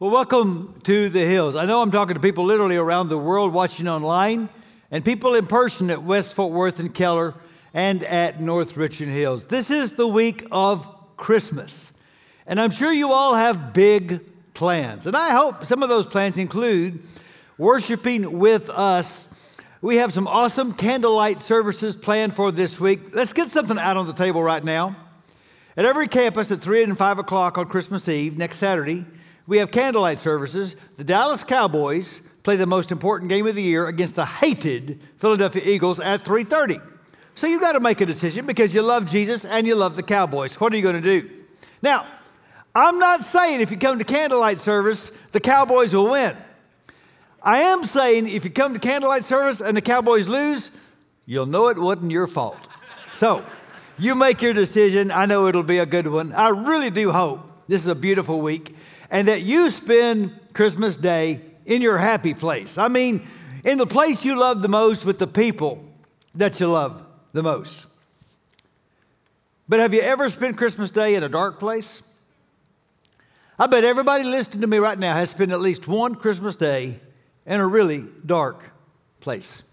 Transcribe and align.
Well, 0.00 0.12
welcome 0.12 0.80
to 0.84 1.08
the 1.08 1.26
Hills. 1.26 1.56
I 1.56 1.66
know 1.66 1.82
I'm 1.82 1.90
talking 1.90 2.14
to 2.14 2.20
people 2.20 2.44
literally 2.44 2.76
around 2.76 3.08
the 3.08 3.18
world 3.18 3.52
watching 3.52 3.88
online 3.88 4.48
and 4.92 5.04
people 5.04 5.34
in 5.34 5.48
person 5.48 5.90
at 5.90 6.04
West 6.04 6.34
Fort 6.34 6.52
Worth 6.52 6.78
and 6.78 6.94
Keller 6.94 7.34
and 7.74 8.04
at 8.04 8.40
North 8.40 8.76
Richland 8.76 9.10
Hills. 9.10 9.46
This 9.46 9.72
is 9.72 9.94
the 9.94 10.06
week 10.06 10.46
of 10.52 10.88
Christmas. 11.16 11.92
And 12.46 12.60
I'm 12.60 12.70
sure 12.70 12.92
you 12.92 13.10
all 13.10 13.34
have 13.34 13.72
big 13.72 14.20
plans. 14.54 15.08
And 15.08 15.16
I 15.16 15.30
hope 15.30 15.64
some 15.64 15.82
of 15.82 15.88
those 15.88 16.06
plans 16.06 16.38
include 16.38 17.02
worshiping 17.56 18.38
with 18.38 18.70
us. 18.70 19.28
We 19.82 19.96
have 19.96 20.12
some 20.12 20.28
awesome 20.28 20.74
candlelight 20.74 21.42
services 21.42 21.96
planned 21.96 22.34
for 22.34 22.52
this 22.52 22.78
week. 22.78 23.16
Let's 23.16 23.32
get 23.32 23.48
something 23.48 23.76
out 23.80 23.96
on 23.96 24.06
the 24.06 24.12
table 24.12 24.44
right 24.44 24.62
now. 24.62 24.94
At 25.76 25.86
every 25.86 26.06
campus 26.06 26.52
at 26.52 26.60
3 26.60 26.84
and 26.84 26.96
5 26.96 27.18
o'clock 27.18 27.58
on 27.58 27.66
Christmas 27.66 28.08
Eve, 28.08 28.38
next 28.38 28.58
Saturday, 28.58 29.04
we 29.48 29.58
have 29.58 29.70
candlelight 29.70 30.18
services. 30.18 30.76
The 30.96 31.04
Dallas 31.04 31.42
Cowboys 31.42 32.20
play 32.42 32.56
the 32.56 32.66
most 32.66 32.92
important 32.92 33.30
game 33.30 33.46
of 33.46 33.54
the 33.54 33.62
year 33.62 33.88
against 33.88 34.14
the 34.14 34.26
hated 34.26 35.00
Philadelphia 35.16 35.62
Eagles 35.64 35.98
at 35.98 36.22
3:30. 36.22 36.80
So 37.34 37.46
you 37.46 37.58
got 37.58 37.72
to 37.72 37.80
make 37.80 38.00
a 38.02 38.06
decision 38.06 38.46
because 38.46 38.74
you 38.74 38.82
love 38.82 39.06
Jesus 39.06 39.46
and 39.46 39.66
you 39.66 39.74
love 39.74 39.96
the 39.96 40.02
Cowboys. 40.02 40.60
What 40.60 40.72
are 40.72 40.76
you 40.76 40.82
going 40.82 41.02
to 41.02 41.20
do? 41.20 41.30
Now, 41.80 42.06
I'm 42.74 42.98
not 42.98 43.22
saying 43.22 43.62
if 43.62 43.70
you 43.70 43.78
come 43.78 43.98
to 43.98 44.04
candlelight 44.04 44.58
service, 44.58 45.12
the 45.32 45.40
Cowboys 45.40 45.94
will 45.94 46.10
win. 46.10 46.36
I 47.42 47.60
am 47.60 47.84
saying 47.84 48.28
if 48.28 48.44
you 48.44 48.50
come 48.50 48.74
to 48.74 48.80
candlelight 48.80 49.24
service 49.24 49.60
and 49.60 49.74
the 49.74 49.80
Cowboys 49.80 50.28
lose, 50.28 50.70
you'll 51.24 51.46
know 51.46 51.68
it 51.68 51.78
wasn't 51.78 52.10
your 52.10 52.26
fault. 52.26 52.68
So, 53.14 53.44
you 53.98 54.14
make 54.14 54.42
your 54.42 54.52
decision. 54.52 55.10
I 55.10 55.24
know 55.24 55.46
it'll 55.46 55.62
be 55.62 55.78
a 55.78 55.86
good 55.86 56.06
one. 56.06 56.32
I 56.32 56.50
really 56.50 56.90
do 56.90 57.12
hope 57.12 57.40
this 57.68 57.80
is 57.80 57.88
a 57.88 57.94
beautiful 57.94 58.40
week 58.40 58.74
and 59.10 59.28
that 59.28 59.42
you 59.42 59.70
spend 59.70 60.38
Christmas 60.52 60.96
Day 60.96 61.40
in 61.66 61.82
your 61.82 61.98
happy 61.98 62.34
place. 62.34 62.78
I 62.78 62.88
mean, 62.88 63.26
in 63.64 63.78
the 63.78 63.86
place 63.86 64.24
you 64.24 64.38
love 64.38 64.62
the 64.62 64.68
most 64.68 65.04
with 65.04 65.18
the 65.18 65.26
people 65.26 65.84
that 66.34 66.60
you 66.60 66.68
love 66.68 67.04
the 67.32 67.42
most. 67.42 67.86
But 69.68 69.80
have 69.80 69.92
you 69.92 70.00
ever 70.00 70.30
spent 70.30 70.56
Christmas 70.56 70.90
Day 70.90 71.14
in 71.14 71.22
a 71.22 71.28
dark 71.28 71.58
place? 71.58 72.02
I 73.58 73.66
bet 73.66 73.84
everybody 73.84 74.24
listening 74.24 74.60
to 74.60 74.66
me 74.66 74.78
right 74.78 74.98
now 74.98 75.14
has 75.14 75.30
spent 75.30 75.50
at 75.50 75.60
least 75.60 75.88
one 75.88 76.14
Christmas 76.14 76.54
Day 76.54 77.00
in 77.44 77.60
a 77.60 77.66
really 77.66 78.06
dark 78.24 78.72
place. 79.20 79.64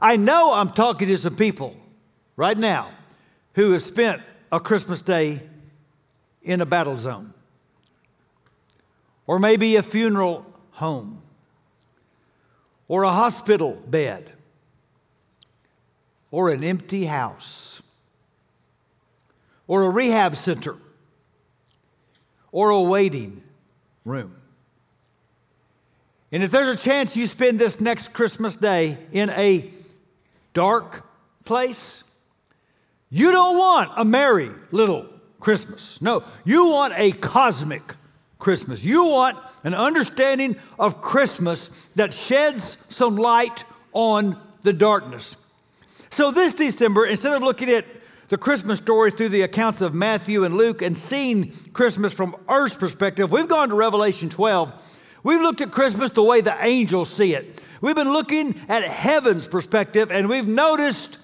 I 0.00 0.16
know 0.16 0.54
I'm 0.54 0.70
talking 0.70 1.08
to 1.08 1.18
some 1.18 1.36
people 1.36 1.76
right 2.36 2.56
now 2.56 2.92
who 3.54 3.72
have 3.72 3.82
spent 3.82 4.22
a 4.50 4.58
Christmas 4.58 5.02
Day 5.02 5.42
in 6.42 6.60
a 6.60 6.66
battle 6.66 6.96
zone 6.96 7.33
or 9.26 9.38
maybe 9.38 9.76
a 9.76 9.82
funeral 9.82 10.44
home, 10.72 11.22
or 12.88 13.04
a 13.04 13.10
hospital 13.10 13.72
bed, 13.86 14.30
or 16.30 16.50
an 16.50 16.62
empty 16.62 17.04
house, 17.06 17.82
or 19.66 19.84
a 19.84 19.90
rehab 19.90 20.36
center, 20.36 20.76
or 22.52 22.70
a 22.70 22.82
waiting 22.82 23.42
room. 24.04 24.34
And 26.30 26.42
if 26.42 26.50
there's 26.50 26.68
a 26.68 26.76
chance 26.76 27.16
you 27.16 27.26
spend 27.26 27.58
this 27.58 27.80
next 27.80 28.12
Christmas 28.12 28.56
day 28.56 28.98
in 29.12 29.30
a 29.30 29.70
dark 30.52 31.06
place, 31.44 32.02
you 33.08 33.30
don't 33.30 33.56
want 33.56 33.92
a 33.96 34.04
merry 34.04 34.50
little 34.72 35.06
Christmas. 35.38 36.02
No, 36.02 36.24
you 36.44 36.70
want 36.70 36.92
a 36.96 37.12
cosmic 37.12 37.94
Christmas. 38.44 38.84
You 38.84 39.06
want 39.06 39.38
an 39.64 39.72
understanding 39.72 40.56
of 40.78 41.00
Christmas 41.00 41.70
that 41.96 42.12
sheds 42.12 42.76
some 42.90 43.16
light 43.16 43.64
on 43.94 44.38
the 44.62 44.72
darkness. 44.74 45.38
So, 46.10 46.30
this 46.30 46.52
December, 46.52 47.06
instead 47.06 47.32
of 47.32 47.42
looking 47.42 47.70
at 47.70 47.86
the 48.28 48.36
Christmas 48.36 48.78
story 48.78 49.10
through 49.10 49.30
the 49.30 49.42
accounts 49.42 49.80
of 49.80 49.94
Matthew 49.94 50.44
and 50.44 50.58
Luke 50.58 50.82
and 50.82 50.94
seeing 50.94 51.52
Christmas 51.72 52.12
from 52.12 52.36
Earth's 52.46 52.76
perspective, 52.76 53.32
we've 53.32 53.48
gone 53.48 53.70
to 53.70 53.74
Revelation 53.74 54.28
12. 54.28 54.72
We've 55.22 55.40
looked 55.40 55.62
at 55.62 55.72
Christmas 55.72 56.10
the 56.12 56.22
way 56.22 56.42
the 56.42 56.56
angels 56.62 57.08
see 57.08 57.34
it. 57.34 57.62
We've 57.80 57.96
been 57.96 58.12
looking 58.12 58.60
at 58.68 58.84
heaven's 58.84 59.48
perspective, 59.48 60.10
and 60.10 60.28
we've 60.28 60.46
noticed 60.46 61.16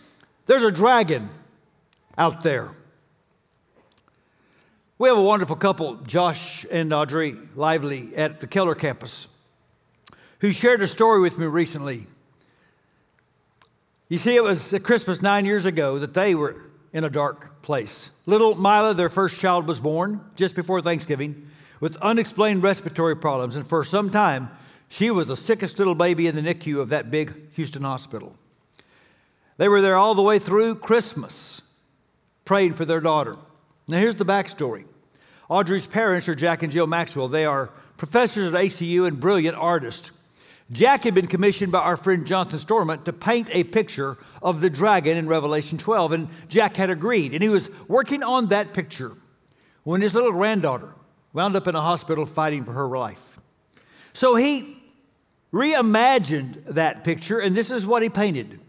there's 0.46 0.62
a 0.62 0.72
dragon 0.72 1.28
out 2.16 2.42
there. 2.42 2.70
We 5.00 5.08
have 5.08 5.16
a 5.16 5.22
wonderful 5.22 5.56
couple, 5.56 5.94
Josh 5.94 6.66
and 6.70 6.92
Audrey 6.92 7.34
Lively, 7.56 8.14
at 8.16 8.40
the 8.40 8.46
Keller 8.46 8.74
campus, 8.74 9.28
who 10.40 10.52
shared 10.52 10.82
a 10.82 10.86
story 10.86 11.22
with 11.22 11.38
me 11.38 11.46
recently. 11.46 12.06
You 14.10 14.18
see, 14.18 14.36
it 14.36 14.44
was 14.44 14.74
at 14.74 14.82
Christmas 14.82 15.22
nine 15.22 15.46
years 15.46 15.64
ago 15.64 15.98
that 16.00 16.12
they 16.12 16.34
were 16.34 16.56
in 16.92 17.04
a 17.04 17.08
dark 17.08 17.62
place. 17.62 18.10
Little 18.26 18.54
Mila, 18.56 18.92
their 18.92 19.08
first 19.08 19.40
child, 19.40 19.66
was 19.66 19.80
born 19.80 20.20
just 20.36 20.54
before 20.54 20.82
Thanksgiving 20.82 21.48
with 21.80 21.96
unexplained 22.02 22.62
respiratory 22.62 23.16
problems, 23.16 23.56
and 23.56 23.66
for 23.66 23.82
some 23.82 24.10
time, 24.10 24.50
she 24.90 25.10
was 25.10 25.28
the 25.28 25.34
sickest 25.34 25.78
little 25.78 25.94
baby 25.94 26.26
in 26.26 26.34
the 26.34 26.42
NICU 26.42 26.78
of 26.78 26.90
that 26.90 27.10
big 27.10 27.34
Houston 27.54 27.84
hospital. 27.84 28.36
They 29.56 29.68
were 29.68 29.80
there 29.80 29.96
all 29.96 30.14
the 30.14 30.20
way 30.20 30.38
through 30.38 30.74
Christmas, 30.74 31.62
praying 32.44 32.74
for 32.74 32.84
their 32.84 33.00
daughter. 33.00 33.36
Now, 33.90 33.98
here's 33.98 34.14
the 34.14 34.24
backstory 34.24 34.84
Audrey's 35.48 35.88
parents 35.88 36.28
are 36.28 36.34
Jack 36.36 36.62
and 36.62 36.70
Jill 36.70 36.86
Maxwell. 36.86 37.26
They 37.26 37.44
are 37.44 37.70
professors 37.96 38.46
at 38.46 38.54
ACU 38.54 39.06
and 39.06 39.18
brilliant 39.18 39.56
artists. 39.56 40.12
Jack 40.70 41.02
had 41.02 41.12
been 41.12 41.26
commissioned 41.26 41.72
by 41.72 41.80
our 41.80 41.96
friend 41.96 42.24
Jonathan 42.24 42.60
Stormont 42.60 43.04
to 43.06 43.12
paint 43.12 43.50
a 43.50 43.64
picture 43.64 44.16
of 44.40 44.60
the 44.60 44.70
dragon 44.70 45.16
in 45.16 45.26
Revelation 45.26 45.76
12, 45.76 46.12
and 46.12 46.28
Jack 46.48 46.76
had 46.76 46.88
agreed. 46.88 47.34
And 47.34 47.42
he 47.42 47.48
was 47.48 47.68
working 47.88 48.22
on 48.22 48.46
that 48.48 48.72
picture 48.72 49.10
when 49.82 50.00
his 50.00 50.14
little 50.14 50.30
granddaughter 50.30 50.94
wound 51.32 51.56
up 51.56 51.66
in 51.66 51.74
a 51.74 51.80
hospital 51.80 52.26
fighting 52.26 52.62
for 52.62 52.72
her 52.72 52.96
life. 52.96 53.40
So 54.12 54.36
he 54.36 54.80
reimagined 55.52 56.64
that 56.66 57.02
picture, 57.02 57.40
and 57.40 57.56
this 57.56 57.72
is 57.72 57.84
what 57.84 58.04
he 58.04 58.08
painted 58.08 58.60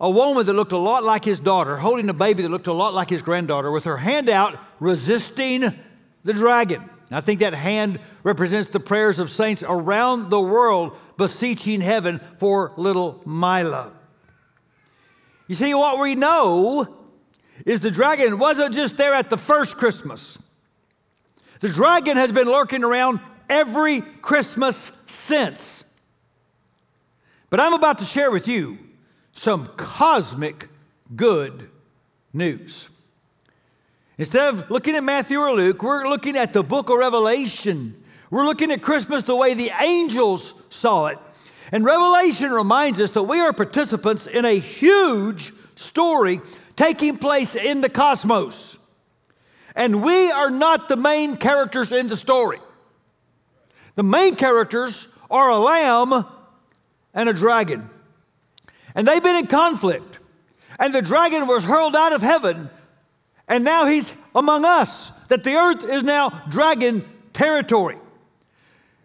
a 0.00 0.08
woman 0.08 0.46
that 0.46 0.52
looked 0.52 0.72
a 0.72 0.78
lot 0.78 1.02
like 1.02 1.24
his 1.24 1.40
daughter, 1.40 1.76
holding 1.76 2.08
a 2.08 2.14
baby 2.14 2.42
that 2.42 2.48
looked 2.50 2.68
a 2.68 2.72
lot 2.72 2.94
like 2.94 3.10
his 3.10 3.22
granddaughter, 3.22 3.70
with 3.70 3.84
her 3.84 3.96
hand 3.96 4.28
out, 4.28 4.58
resisting 4.78 5.74
the 6.24 6.32
dragon. 6.32 6.88
I 7.10 7.20
think 7.20 7.40
that 7.40 7.54
hand 7.54 7.98
represents 8.22 8.68
the 8.68 8.80
prayers 8.80 9.18
of 9.18 9.30
saints 9.30 9.64
around 9.66 10.30
the 10.30 10.40
world 10.40 10.96
beseeching 11.16 11.80
heaven 11.80 12.20
for 12.38 12.72
little 12.76 13.20
Mila. 13.26 13.92
You 15.48 15.54
see, 15.54 15.74
what 15.74 15.98
we 15.98 16.14
know 16.14 16.96
is 17.64 17.80
the 17.80 17.90
dragon 17.90 18.38
wasn't 18.38 18.74
just 18.74 18.96
there 18.98 19.14
at 19.14 19.30
the 19.30 19.38
first 19.38 19.76
Christmas. 19.76 20.38
The 21.60 21.70
dragon 21.70 22.16
has 22.18 22.30
been 22.30 22.46
lurking 22.46 22.84
around 22.84 23.20
every 23.48 24.02
Christmas 24.02 24.92
since. 25.06 25.82
But 27.50 27.58
I'm 27.58 27.72
about 27.72 27.98
to 27.98 28.04
share 28.04 28.30
with 28.30 28.46
you 28.46 28.78
some 29.38 29.68
cosmic 29.76 30.68
good 31.14 31.70
news. 32.32 32.88
Instead 34.18 34.52
of 34.52 34.68
looking 34.68 34.96
at 34.96 35.04
Matthew 35.04 35.38
or 35.38 35.52
Luke, 35.52 35.80
we're 35.80 36.08
looking 36.08 36.36
at 36.36 36.52
the 36.52 36.64
book 36.64 36.90
of 36.90 36.98
Revelation. 36.98 38.02
We're 38.30 38.44
looking 38.44 38.72
at 38.72 38.82
Christmas 38.82 39.22
the 39.24 39.36
way 39.36 39.54
the 39.54 39.70
angels 39.80 40.54
saw 40.70 41.06
it. 41.06 41.18
And 41.70 41.84
Revelation 41.84 42.50
reminds 42.50 43.00
us 43.00 43.12
that 43.12 43.22
we 43.22 43.38
are 43.38 43.52
participants 43.52 44.26
in 44.26 44.44
a 44.44 44.58
huge 44.58 45.52
story 45.76 46.40
taking 46.74 47.16
place 47.16 47.54
in 47.54 47.80
the 47.80 47.88
cosmos. 47.88 48.80
And 49.76 50.02
we 50.02 50.32
are 50.32 50.50
not 50.50 50.88
the 50.88 50.96
main 50.96 51.36
characters 51.36 51.92
in 51.92 52.08
the 52.08 52.16
story. 52.16 52.58
The 53.94 54.02
main 54.02 54.34
characters 54.34 55.06
are 55.30 55.48
a 55.48 55.58
lamb 55.58 56.24
and 57.14 57.28
a 57.28 57.32
dragon 57.32 57.88
and 58.98 59.06
they've 59.06 59.22
been 59.22 59.36
in 59.36 59.46
conflict. 59.46 60.18
And 60.80 60.92
the 60.92 61.02
dragon 61.02 61.46
was 61.46 61.62
hurled 61.62 61.94
out 61.94 62.12
of 62.12 62.20
heaven, 62.20 62.68
and 63.46 63.62
now 63.62 63.86
he's 63.86 64.12
among 64.34 64.64
us, 64.64 65.12
that 65.28 65.44
the 65.44 65.54
earth 65.54 65.84
is 65.84 66.02
now 66.02 66.30
dragon 66.50 67.08
territory. 67.32 67.96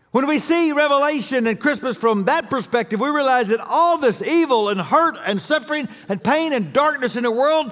When 0.10 0.25
we 0.25 0.40
see 0.40 0.72
Revelation 0.72 1.45
and 1.45 1.60
Christmas 1.60 1.95
from 1.95 2.25
that 2.25 2.50
perspective, 2.50 3.00
we 3.00 3.10
realize 3.10 3.50
that 3.50 3.60
all 3.60 4.00
this 4.00 4.24
evil 4.24 4.69
and 4.69 4.81
hurt 4.81 5.16
and 5.25 5.40
suffering 5.40 5.88
and 6.10 6.24
pain 6.24 6.54
and 6.54 6.74
darkness 6.74 7.16
in 7.16 7.24
the 7.24 7.31
world 7.31 7.72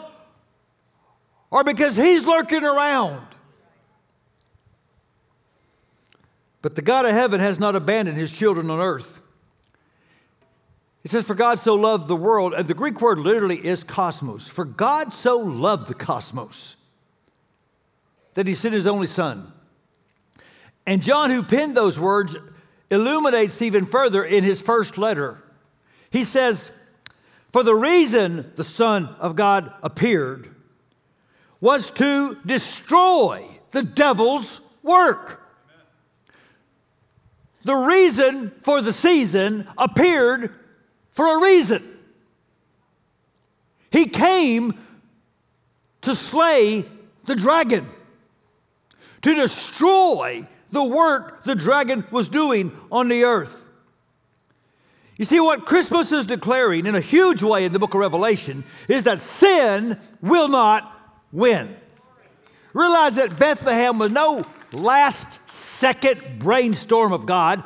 are 1.52 1.64
because 1.64 1.96
he's 1.96 2.26
lurking 2.26 2.64
around. 2.64 3.26
But 6.62 6.76
the 6.76 6.84
God 6.84 7.06
of 7.06 7.14
heaven 7.14 7.40
has 7.40 7.60
not 7.60 7.76
abandoned 7.76 8.18
his 8.18 8.32
children 8.32 8.70
on 8.70 8.80
earth. 8.80 9.21
It 11.04 11.10
says, 11.10 11.26
For 11.26 11.34
God 11.34 11.60
so 11.60 11.76
loved 11.76 12.08
the 12.08 12.16
world, 12.16 12.54
and 12.54 12.68
the 12.68 12.74
Greek 12.74 13.02
word 13.02 13.20
literally 13.20 13.66
is 13.66 13.84
cosmos. 13.84 14.48
For 14.48 14.66
God 14.66 15.14
so 15.14 15.38
loved 15.38 15.88
the 15.88 15.96
cosmos 15.96 16.78
that 18.34 18.48
he 18.48 18.54
sent 18.54 18.74
his 18.74 18.88
only 18.88 19.08
son. 19.08 19.52
And 20.86 21.02
John, 21.02 21.30
who 21.30 21.44
penned 21.44 21.76
those 21.76 22.00
words, 22.00 22.38
illuminates 22.90 23.62
even 23.62 23.86
further 23.86 24.24
in 24.24 24.44
his 24.44 24.62
first 24.62 24.98
letter. 24.98 25.42
He 26.12 26.24
says, 26.24 26.72
For 27.52 27.64
the 27.64 27.76
reason 27.76 28.52
the 28.56 28.64
Son 28.64 29.08
of 29.20 29.36
God 29.36 29.74
appeared 29.82 30.54
was 31.60 31.92
to 31.92 32.38
destroy 32.46 33.46
the 33.72 33.84
devil's 33.84 34.62
work. 34.84 35.40
The 37.64 37.76
reason 37.76 38.52
for 38.62 38.82
the 38.82 38.94
season 38.94 39.68
appeared 39.78 40.54
for 41.12 41.38
a 41.38 41.42
reason. 41.42 41.88
He 43.92 44.06
came 44.06 44.80
to 46.02 46.16
slay 46.16 46.86
the 47.26 47.36
dragon, 47.36 47.88
to 49.22 49.36
destroy 49.36 50.48
the 50.72 50.84
work 50.84 51.44
the 51.44 51.56
dragon 51.56 52.06
was 52.10 52.30
doing 52.30 52.72
on 52.92 53.10
the 53.10 53.26
earth. 53.26 53.66
You 55.18 55.26
see, 55.26 55.40
what 55.40 55.66
Christmas 55.66 56.12
is 56.12 56.26
declaring 56.26 56.88
in 56.88 56.96
a 56.96 57.02
huge 57.02 57.44
way 57.44 57.66
in 57.66 57.74
the 57.74 57.80
book 57.80 57.94
of 57.94 58.00
Revelation 58.00 58.64
is 58.88 59.04
that 59.04 59.20
sin 59.20 60.00
will 60.22 60.48
not 60.48 60.92
win. 61.32 61.76
Realize 62.74 63.16
that 63.16 63.38
Bethlehem 63.38 64.00
was 64.00 64.10
no 64.10 64.46
last 64.72 65.48
second 65.48 66.40
brainstorm 66.40 67.12
of 67.12 67.26
God. 67.26 67.64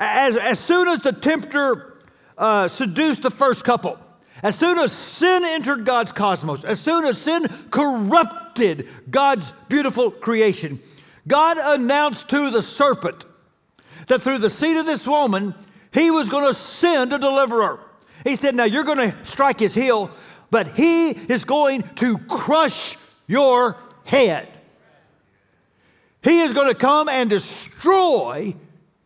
As, 0.00 0.36
as 0.36 0.58
soon 0.58 0.88
as 0.88 1.00
the 1.00 1.12
tempter 1.12 1.97
uh, 2.38 2.68
seduced 2.68 3.22
the 3.22 3.30
first 3.30 3.64
couple, 3.64 3.98
as 4.42 4.56
soon 4.56 4.78
as 4.78 4.92
sin 4.92 5.44
entered 5.44 5.84
God's 5.84 6.12
cosmos, 6.12 6.64
as 6.64 6.80
soon 6.80 7.04
as 7.04 7.18
sin 7.18 7.46
corrupted 7.70 8.88
God's 9.10 9.52
beautiful 9.68 10.10
creation, 10.10 10.80
God 11.26 11.58
announced 11.60 12.28
to 12.30 12.50
the 12.50 12.62
serpent 12.62 13.24
that 14.06 14.22
through 14.22 14.38
the 14.38 14.50
seed 14.50 14.76
of 14.76 14.86
this 14.86 15.06
woman, 15.06 15.54
he 15.92 16.10
was 16.10 16.28
going 16.28 16.46
to 16.46 16.54
send 16.54 17.12
a 17.12 17.18
deliverer. 17.18 17.80
He 18.24 18.36
said, 18.36 18.54
Now 18.54 18.64
you're 18.64 18.84
going 18.84 19.10
to 19.10 19.24
strike 19.24 19.60
his 19.60 19.74
heel, 19.74 20.10
but 20.50 20.68
he 20.68 21.10
is 21.10 21.44
going 21.44 21.82
to 21.96 22.18
crush 22.18 22.96
your 23.26 23.76
head. 24.04 24.48
He 26.22 26.40
is 26.40 26.52
going 26.52 26.68
to 26.68 26.74
come 26.74 27.08
and 27.08 27.28
destroy 27.28 28.54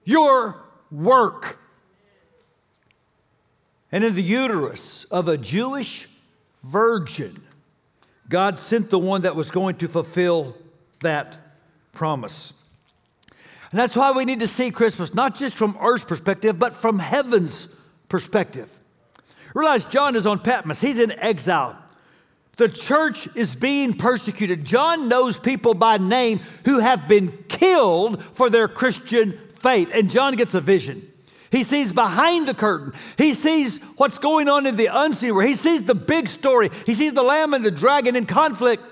your 0.05 0.57
work. 0.91 1.59
And 3.93 4.03
in 4.03 4.15
the 4.15 4.23
uterus 4.23 5.05
of 5.05 5.29
a 5.29 5.37
Jewish 5.37 6.09
virgin, 6.65 7.43
God 8.29 8.59
sent 8.59 8.89
the 8.89 8.99
one 8.99 9.23
that 9.23 9.37
was 9.37 9.51
going 9.51 9.77
to 9.77 9.89
fulfill 9.89 10.57
that 11.01 11.37
promise. 11.93 12.55
And 13.71 13.79
that's 13.79 13.95
why 13.95 14.13
we 14.13 14.25
need 14.25 14.41
to 14.41 14.49
see 14.49 14.71
Christmas 14.71 15.13
not 15.13 15.35
just 15.35 15.57
from 15.57 15.77
earth's 15.81 16.05
perspective, 16.05 16.59
but 16.59 16.75
from 16.75 16.99
heaven's 16.99 17.69
perspective. 18.09 18.71
Realize 19.55 19.85
John 19.85 20.17
is 20.17 20.27
on 20.27 20.39
Patmos, 20.39 20.81
he's 20.81 20.99
in 20.99 21.13
exile. 21.13 21.79
The 22.57 22.69
church 22.69 23.35
is 23.35 23.57
being 23.57 23.95
persecuted. 23.95 24.65
John 24.65 25.09
knows 25.09 25.39
people 25.39 25.75
by 25.75 25.99
name 25.99 26.41
who 26.65 26.79
have 26.79 27.09
been 27.09 27.33
killed 27.49 28.23
for 28.35 28.51
their 28.51 28.69
Christian 28.69 29.39
faith. 29.55 29.91
And 29.93 30.11
John 30.11 30.37
gets 30.37 30.53
a 30.53 30.61
vision. 30.61 31.12
He 31.53 31.65
sees 31.65 31.93
behind 31.93 32.49
the 32.49 32.55
curtain. 32.55 32.95
He 33.19 33.35
sees 33.35 33.79
what's 33.99 34.19
going 34.19 34.49
on 34.49 34.67
in 34.67 34.77
the 34.77 34.87
unseen 34.87 35.35
world. 35.35 35.49
He 35.49 35.55
sees 35.55 35.83
the 35.83 35.95
big 35.95 36.27
story. 36.27 36.71
He 36.87 36.95
sees 36.95 37.13
the 37.13 37.23
lamb 37.23 37.53
and 37.53 37.63
the 37.63 37.71
dragon 37.71 38.17
in 38.17 38.25
conflict. 38.25 38.83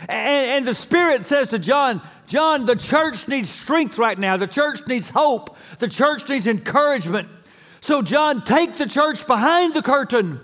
And, 0.00 0.50
and, 0.50 0.66
the 0.66 0.74
Spirit 0.74 1.22
says 1.22 1.48
to 1.48 1.60
John, 1.60 2.02
John, 2.26 2.66
the 2.66 2.74
church 2.74 3.28
needs 3.28 3.48
strength 3.48 3.98
right 3.98 4.18
now. 4.18 4.36
The 4.36 4.48
church 4.48 4.80
needs 4.88 5.08
hope. 5.08 5.56
The 5.78 5.88
church 5.88 6.28
needs 6.28 6.48
encouragement. 6.48 7.28
So, 7.80 8.02
John, 8.02 8.44
take 8.44 8.76
the 8.76 8.86
church 8.86 9.24
behind 9.26 9.74
the 9.74 9.82
curtain 9.82 10.40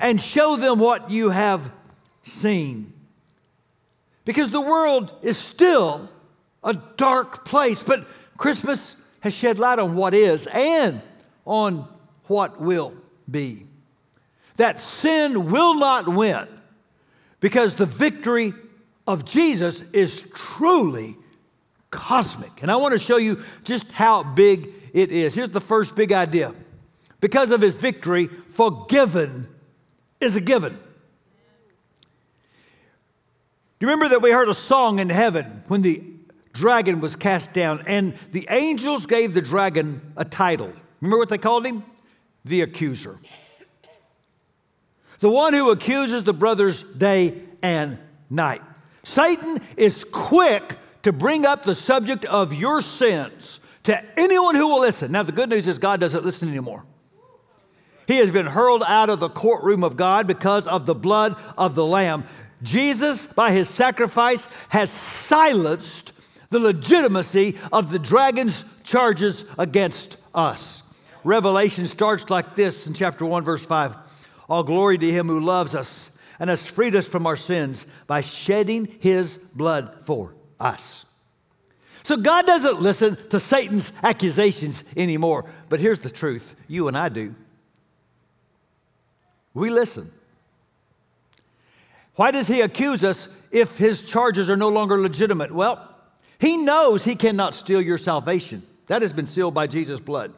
and 0.00 0.20
show 0.20 0.56
them 0.56 0.80
what 0.80 1.10
you 1.10 1.30
have 1.30 1.72
seen. 2.22 2.92
Because 4.24 4.50
the 4.50 4.60
world 4.60 5.14
is 5.22 5.38
still 5.38 6.08
a 6.64 6.74
dark 6.74 7.44
place, 7.44 7.84
but 7.84 8.06
Christmas 8.36 8.96
has 9.26 9.34
shed 9.34 9.58
light 9.58 9.78
on 9.78 9.94
what 9.94 10.14
is 10.14 10.46
and 10.46 11.02
on 11.44 11.88
what 12.24 12.60
will 12.60 12.96
be. 13.30 13.66
That 14.56 14.80
sin 14.80 15.50
will 15.50 15.74
not 15.74 16.08
win 16.08 16.48
because 17.40 17.74
the 17.76 17.86
victory 17.86 18.54
of 19.06 19.24
Jesus 19.24 19.82
is 19.92 20.24
truly 20.34 21.16
cosmic. 21.90 22.62
And 22.62 22.70
I 22.70 22.76
want 22.76 22.92
to 22.92 22.98
show 22.98 23.16
you 23.16 23.44
just 23.64 23.92
how 23.92 24.22
big 24.22 24.72
it 24.92 25.10
is. 25.10 25.34
Here's 25.34 25.50
the 25.50 25.60
first 25.60 25.94
big 25.94 26.12
idea 26.12 26.54
because 27.20 27.50
of 27.50 27.60
his 27.60 27.76
victory, 27.76 28.26
forgiven 28.26 29.48
is 30.20 30.36
a 30.36 30.40
given. 30.40 30.74
Do 33.78 33.84
you 33.84 33.88
remember 33.88 34.08
that 34.10 34.22
we 34.22 34.30
heard 34.30 34.48
a 34.48 34.54
song 34.54 35.00
in 35.00 35.08
heaven 35.10 35.64
when 35.68 35.82
the 35.82 36.02
dragon 36.56 37.00
was 37.00 37.16
cast 37.16 37.52
down 37.52 37.82
and 37.86 38.14
the 38.32 38.46
angels 38.50 39.06
gave 39.06 39.34
the 39.34 39.42
dragon 39.42 40.00
a 40.16 40.24
title? 40.24 40.72
Remember 41.00 41.18
what 41.18 41.28
they 41.28 41.38
called 41.38 41.66
him? 41.66 41.84
The 42.44 42.62
accuser. 42.62 43.18
The 45.20 45.30
one 45.30 45.54
who 45.54 45.70
accuses 45.70 46.24
the 46.24 46.34
brothers 46.34 46.82
day 46.82 47.34
and 47.62 47.98
night. 48.28 48.62
Satan 49.02 49.60
is 49.76 50.04
quick 50.04 50.76
to 51.02 51.12
bring 51.12 51.46
up 51.46 51.62
the 51.62 51.74
subject 51.74 52.24
of 52.24 52.52
your 52.52 52.80
sins 52.80 53.60
to 53.84 54.18
anyone 54.18 54.56
who 54.56 54.66
will 54.66 54.80
listen. 54.80 55.12
Now, 55.12 55.22
the 55.22 55.32
good 55.32 55.48
news 55.48 55.68
is 55.68 55.78
God 55.78 56.00
doesn't 56.00 56.24
listen 56.24 56.48
anymore. 56.48 56.84
He 58.08 58.16
has 58.16 58.30
been 58.30 58.46
hurled 58.46 58.82
out 58.86 59.10
of 59.10 59.20
the 59.20 59.28
courtroom 59.28 59.84
of 59.84 59.96
God 59.96 60.26
because 60.26 60.66
of 60.66 60.86
the 60.86 60.94
blood 60.94 61.36
of 61.56 61.74
the 61.74 61.84
Lamb. 61.84 62.24
Jesus, 62.62 63.26
by 63.26 63.52
his 63.52 63.68
sacrifice, 63.68 64.48
has 64.68 64.90
silenced 64.90 66.12
the 66.50 66.58
legitimacy 66.58 67.58
of 67.72 67.90
the 67.90 67.98
dragon's 67.98 68.64
charges 68.84 69.44
against 69.58 70.16
us. 70.34 70.82
Revelation 71.24 71.86
starts 71.86 72.30
like 72.30 72.54
this 72.54 72.86
in 72.86 72.94
chapter 72.94 73.26
1, 73.26 73.44
verse 73.44 73.64
5. 73.64 73.96
All 74.48 74.62
glory 74.62 74.96
to 74.98 75.10
him 75.10 75.26
who 75.26 75.40
loves 75.40 75.74
us 75.74 76.10
and 76.38 76.50
has 76.50 76.66
freed 76.66 76.94
us 76.94 77.08
from 77.08 77.26
our 77.26 77.36
sins 77.36 77.86
by 78.06 78.20
shedding 78.20 78.86
his 79.00 79.38
blood 79.38 79.92
for 80.04 80.34
us. 80.60 81.06
So 82.04 82.16
God 82.16 82.46
doesn't 82.46 82.80
listen 82.80 83.16
to 83.30 83.40
Satan's 83.40 83.92
accusations 84.02 84.84
anymore. 84.96 85.50
But 85.68 85.80
here's 85.80 85.98
the 85.98 86.10
truth 86.10 86.54
you 86.68 86.86
and 86.86 86.96
I 86.96 87.08
do. 87.08 87.34
We 89.54 89.70
listen. 89.70 90.12
Why 92.14 92.30
does 92.30 92.46
he 92.46 92.60
accuse 92.60 93.02
us 93.02 93.28
if 93.50 93.76
his 93.76 94.04
charges 94.04 94.48
are 94.48 94.56
no 94.56 94.68
longer 94.68 95.00
legitimate? 95.00 95.50
Well, 95.50 95.95
he 96.38 96.56
knows 96.56 97.04
he 97.04 97.16
cannot 97.16 97.54
steal 97.54 97.80
your 97.80 97.98
salvation. 97.98 98.62
That 98.88 99.02
has 99.02 99.12
been 99.12 99.26
sealed 99.26 99.54
by 99.54 99.66
Jesus' 99.66 100.00
blood. 100.00 100.32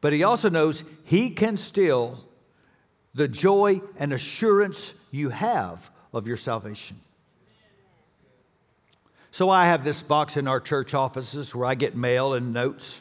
But 0.00 0.12
he 0.12 0.24
also 0.24 0.50
knows 0.50 0.84
he 1.04 1.30
can 1.30 1.56
steal 1.56 2.18
the 3.14 3.28
joy 3.28 3.80
and 3.98 4.12
assurance 4.12 4.94
you 5.10 5.28
have 5.28 5.90
of 6.12 6.26
your 6.26 6.36
salvation. 6.36 6.98
So 9.30 9.48
I 9.48 9.66
have 9.66 9.84
this 9.84 10.02
box 10.02 10.36
in 10.36 10.46
our 10.48 10.60
church 10.60 10.92
offices 10.92 11.54
where 11.54 11.66
I 11.66 11.74
get 11.74 11.96
mail 11.96 12.34
and 12.34 12.52
notes. 12.52 13.00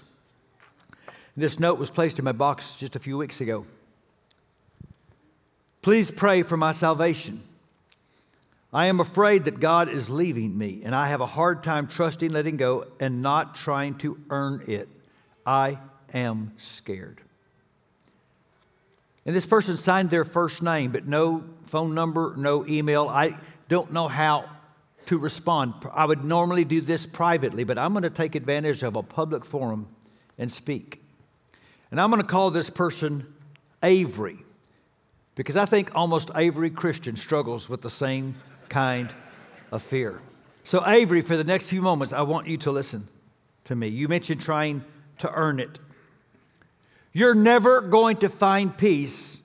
This 1.35 1.59
note 1.59 1.79
was 1.79 1.89
placed 1.89 2.19
in 2.19 2.25
my 2.25 2.31
box 2.31 2.75
just 2.75 2.95
a 2.95 2.99
few 2.99 3.17
weeks 3.17 3.41
ago. 3.41 3.65
Please 5.81 6.11
pray 6.11 6.43
for 6.43 6.55
my 6.55 6.71
salvation. 6.71 7.41
I 8.73 8.85
am 8.85 9.01
afraid 9.01 9.45
that 9.45 9.59
God 9.59 9.89
is 9.89 10.09
leaving 10.09 10.57
me, 10.57 10.81
and 10.85 10.95
I 10.95 11.07
have 11.07 11.19
a 11.19 11.25
hard 11.25 11.63
time 11.63 11.87
trusting, 11.87 12.31
letting 12.31 12.55
go, 12.55 12.85
and 12.99 13.21
not 13.21 13.55
trying 13.55 13.95
to 13.99 14.17
earn 14.29 14.63
it. 14.67 14.87
I 15.45 15.77
am 16.13 16.53
scared. 16.57 17.19
And 19.25 19.35
this 19.35 19.45
person 19.45 19.77
signed 19.77 20.09
their 20.09 20.23
first 20.23 20.63
name, 20.63 20.91
but 20.91 21.05
no 21.05 21.43
phone 21.65 21.93
number, 21.93 22.33
no 22.37 22.65
email. 22.65 23.09
I 23.09 23.37
don't 23.67 23.91
know 23.91 24.07
how 24.07 24.49
to 25.07 25.17
respond. 25.17 25.73
I 25.93 26.05
would 26.05 26.23
normally 26.23 26.63
do 26.63 26.79
this 26.79 27.05
privately, 27.05 27.65
but 27.65 27.77
I'm 27.77 27.91
going 27.91 28.03
to 28.03 28.09
take 28.09 28.35
advantage 28.35 28.83
of 28.83 28.95
a 28.95 29.03
public 29.03 29.43
forum 29.43 29.87
and 30.37 30.49
speak. 30.49 31.03
And 31.91 31.99
I'm 31.99 32.09
going 32.09 32.21
to 32.21 32.27
call 32.27 32.51
this 32.51 32.69
person 32.69 33.33
Avery, 33.83 34.37
because 35.35 35.57
I 35.57 35.65
think 35.65 35.93
almost 35.93 36.31
every 36.35 36.69
Christian 36.69 37.15
struggles 37.17 37.67
with 37.67 37.81
the 37.81 37.89
same 37.89 38.35
kind 38.71 39.13
of 39.71 39.83
fear. 39.83 40.19
So, 40.63 40.87
Avery, 40.87 41.21
for 41.21 41.37
the 41.37 41.43
next 41.43 41.67
few 41.67 41.81
moments, 41.81 42.13
I 42.13 42.21
want 42.21 42.47
you 42.47 42.57
to 42.57 42.71
listen 42.71 43.07
to 43.65 43.75
me. 43.75 43.89
You 43.89 44.07
mentioned 44.07 44.41
trying 44.41 44.83
to 45.19 45.31
earn 45.31 45.59
it. 45.59 45.77
You're 47.13 47.35
never 47.35 47.81
going 47.81 48.17
to 48.17 48.29
find 48.29 48.75
peace 48.75 49.41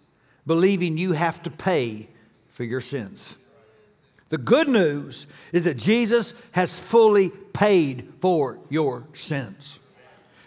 believing 0.47 0.97
you 0.97 1.13
have 1.13 1.43
to 1.43 1.51
pay 1.51 2.09
for 2.49 2.65
your 2.65 2.81
sins. 2.81 3.37
The 4.29 4.39
good 4.39 4.69
news 4.69 5.27
is 5.53 5.65
that 5.65 5.77
Jesus 5.77 6.33
has 6.53 6.79
fully 6.79 7.31
paid 7.53 8.13
for 8.21 8.59
your 8.69 9.05
sins. 9.13 9.81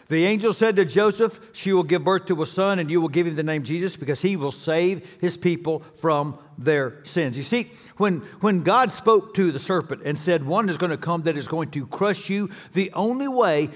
The 0.10 0.26
angel 0.26 0.54
said 0.54 0.76
to 0.78 0.86
Joseph, 0.86 1.40
She 1.54 1.72
will 1.72 1.84
give 1.84 2.04
birth 2.04 2.26
to 2.26 2.42
a 2.42 2.46
son, 2.46 2.80
and 2.80 2.90
you 2.90 3.00
will 3.00 3.10
give 3.10 3.28
him 3.28 3.36
the 3.36 3.44
name 3.44 3.64
Jesus 3.64 3.96
because 3.96 4.22
he 4.22 4.36
will 4.36 4.52
save 4.52 5.18
his 5.22 5.38
people 5.38 5.84
from 5.98 6.38
their 6.58 7.06
sins. 7.06 7.38
You 7.38 7.44
see, 7.44 7.72
when, 7.98 8.18
when 8.42 8.62
God 8.62 8.90
spoke 8.90 9.36
to 9.36 9.52
the 9.52 9.60
serpent 9.60 10.02
and 10.04 10.18
said, 10.18 10.44
One 10.44 10.68
is 10.68 10.78
going 10.78 10.90
to 10.90 10.98
come 10.98 11.22
that 11.24 11.38
is 11.38 11.48
going 11.48 11.70
to 11.72 11.86
crush 11.86 12.28
you, 12.28 12.50
the 12.74 12.92
only 12.94 13.28
way 13.28 13.70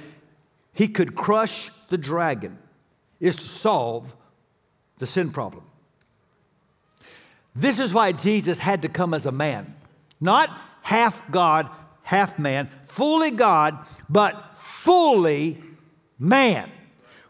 he 0.74 0.88
could 0.88 1.16
crush 1.16 1.70
the 1.90 2.00
dragon 2.00 2.58
is 3.20 3.36
to 3.36 3.44
solve 3.44 4.16
the 4.98 5.06
sin 5.06 5.30
problem. 5.30 5.64
This 7.56 7.78
is 7.78 7.94
why 7.94 8.12
Jesus 8.12 8.58
had 8.58 8.82
to 8.82 8.90
come 8.90 9.14
as 9.14 9.28
a 9.28 9.32
man, 9.32 9.76
not 10.20 10.50
half 10.82 11.30
God, 11.30 11.70
half 12.02 12.40
man, 12.40 12.72
fully 12.86 13.30
God, 13.30 13.78
but 14.10 14.58
fully 14.58 15.62
man, 16.24 16.72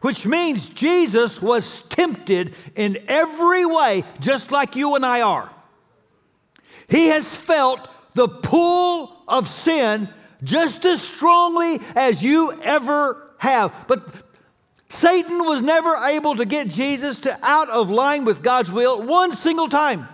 which 0.02 0.26
means 0.26 0.70
Jesus 0.70 1.42
was 1.42 1.82
tempted 1.84 2.54
in 2.76 2.98
every 3.08 3.66
way, 3.66 4.04
just 4.20 4.52
like 4.52 4.76
you 4.76 4.96
and 4.96 5.06
I 5.06 5.22
are. 5.22 5.50
He 6.88 7.08
has 7.08 7.36
felt 7.36 7.90
the 8.14 8.28
pull 8.28 9.18
of 9.28 9.50
sin 9.50 10.08
just 10.44 10.86
as 10.86 11.02
strongly 11.02 11.80
as 11.96 12.24
you 12.24 12.54
ever 12.62 13.34
have. 13.40 13.74
But 13.88 14.14
Satan 14.90 15.40
was 15.46 15.64
never 15.64 15.96
able 15.96 16.36
to 16.36 16.46
get 16.46 16.68
Jesus 16.68 17.20
to 17.22 17.38
out 17.42 17.70
of 17.70 17.90
line 17.90 18.26
with 18.26 18.44
God's 18.44 18.72
will 18.72 19.02
one 19.02 19.32
single 19.32 19.70
time. 19.70 20.08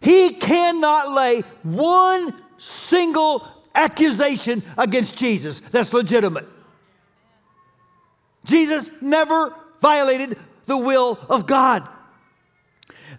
He 0.00 0.34
cannot 0.34 1.10
lay 1.12 1.42
one 1.62 2.32
single 2.56 3.46
accusation 3.74 4.62
against 4.78 5.18
Jesus 5.18 5.60
that's 5.60 5.92
legitimate. 5.92 6.46
Jesus 8.46 8.90
never 9.00 9.54
violated 9.80 10.38
the 10.64 10.78
will 10.78 11.18
of 11.28 11.46
God. 11.46 11.86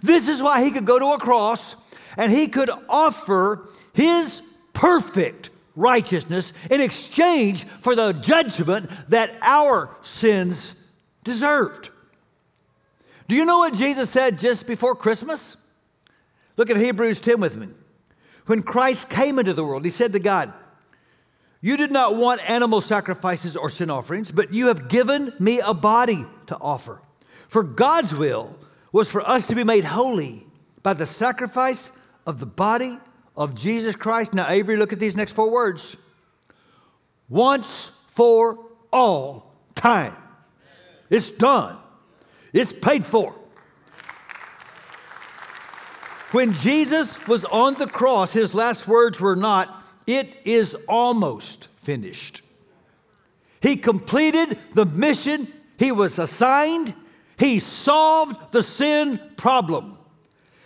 This 0.01 0.27
is 0.27 0.41
why 0.41 0.63
he 0.63 0.72
could 0.72 0.86
go 0.86 0.98
to 0.98 1.13
a 1.13 1.19
cross 1.19 1.75
and 2.17 2.31
he 2.31 2.48
could 2.48 2.69
offer 2.89 3.69
his 3.93 4.41
perfect 4.74 5.50
righteousness 5.75 6.53
in 6.72 6.81
exchange 6.81 7.65
for 7.81 7.96
the 7.96 8.13
judgment 8.13 8.89
that 9.10 9.38
our 9.41 9.96
sins 10.01 10.75
deserved. 11.24 11.89
Do 13.27 13.36
you 13.36 13.46
know 13.46 13.60
what 13.60 13.74
Jesus 13.74 14.10
said 14.10 14.39
just 14.39 14.65
before 14.65 14.96
Christmas? 14.96 15.57
Look 16.55 16.69
at 16.69 16.77
Hebrews 16.77 17.22
10 17.22 17.39
with 17.39 17.57
me. 17.57 17.67
When 18.48 18.63
Christ 18.63 19.10
came 19.10 19.38
into 19.39 19.53
the 19.53 19.63
world, 19.63 19.84
he 19.84 19.91
said 19.91 20.13
to 20.13 20.19
God, 20.19 20.53
you 21.61 21.77
did 21.77 21.91
not 21.91 22.15
want 22.15 22.47
animal 22.49 22.81
sacrifices 22.81 23.57
or 23.57 23.69
sin 23.69 23.89
offerings, 23.89 24.31
but 24.31 24.53
you 24.53 24.67
have 24.67 24.89
given 24.89 25.33
me 25.39 25.59
a 25.59 25.73
body 25.73 26.25
to 26.47 26.57
offer. 26.57 27.01
For 27.47 27.63
God's 27.63 28.13
will 28.13 28.57
was 28.91 29.09
for 29.09 29.27
us 29.27 29.47
to 29.47 29.55
be 29.55 29.63
made 29.63 29.85
holy 29.85 30.45
by 30.83 30.93
the 30.93 31.05
sacrifice 31.05 31.91
of 32.25 32.39
the 32.39 32.45
body 32.45 32.99
of 33.35 33.55
Jesus 33.55 33.95
Christ. 33.95 34.33
Now, 34.33 34.49
Avery, 34.49 34.77
look 34.77 34.93
at 34.93 34.99
these 34.99 35.15
next 35.15 35.33
four 35.33 35.49
words 35.49 35.97
once 37.29 37.91
for 38.09 38.59
all 38.91 39.53
time. 39.75 40.15
It's 41.09 41.31
done, 41.31 41.77
it's 42.53 42.73
paid 42.73 43.05
for. 43.05 43.35
When 46.31 46.51
Jesus 46.53 47.25
was 47.25 47.45
on 47.45 47.75
the 47.75 47.87
cross, 47.87 48.33
his 48.33 48.53
last 48.53 48.85
words 48.87 49.21
were 49.21 49.37
not, 49.37 49.76
it 50.07 50.41
is 50.45 50.75
almost 50.87 51.67
finished. 51.77 52.41
He 53.61 53.75
completed 53.75 54.57
the 54.73 54.85
mission 54.85 55.51
he 55.77 55.91
was 55.91 56.17
assigned, 56.17 56.95
he 57.37 57.59
solved 57.59 58.51
the 58.51 58.63
sin 58.63 59.19
problem. 59.37 59.97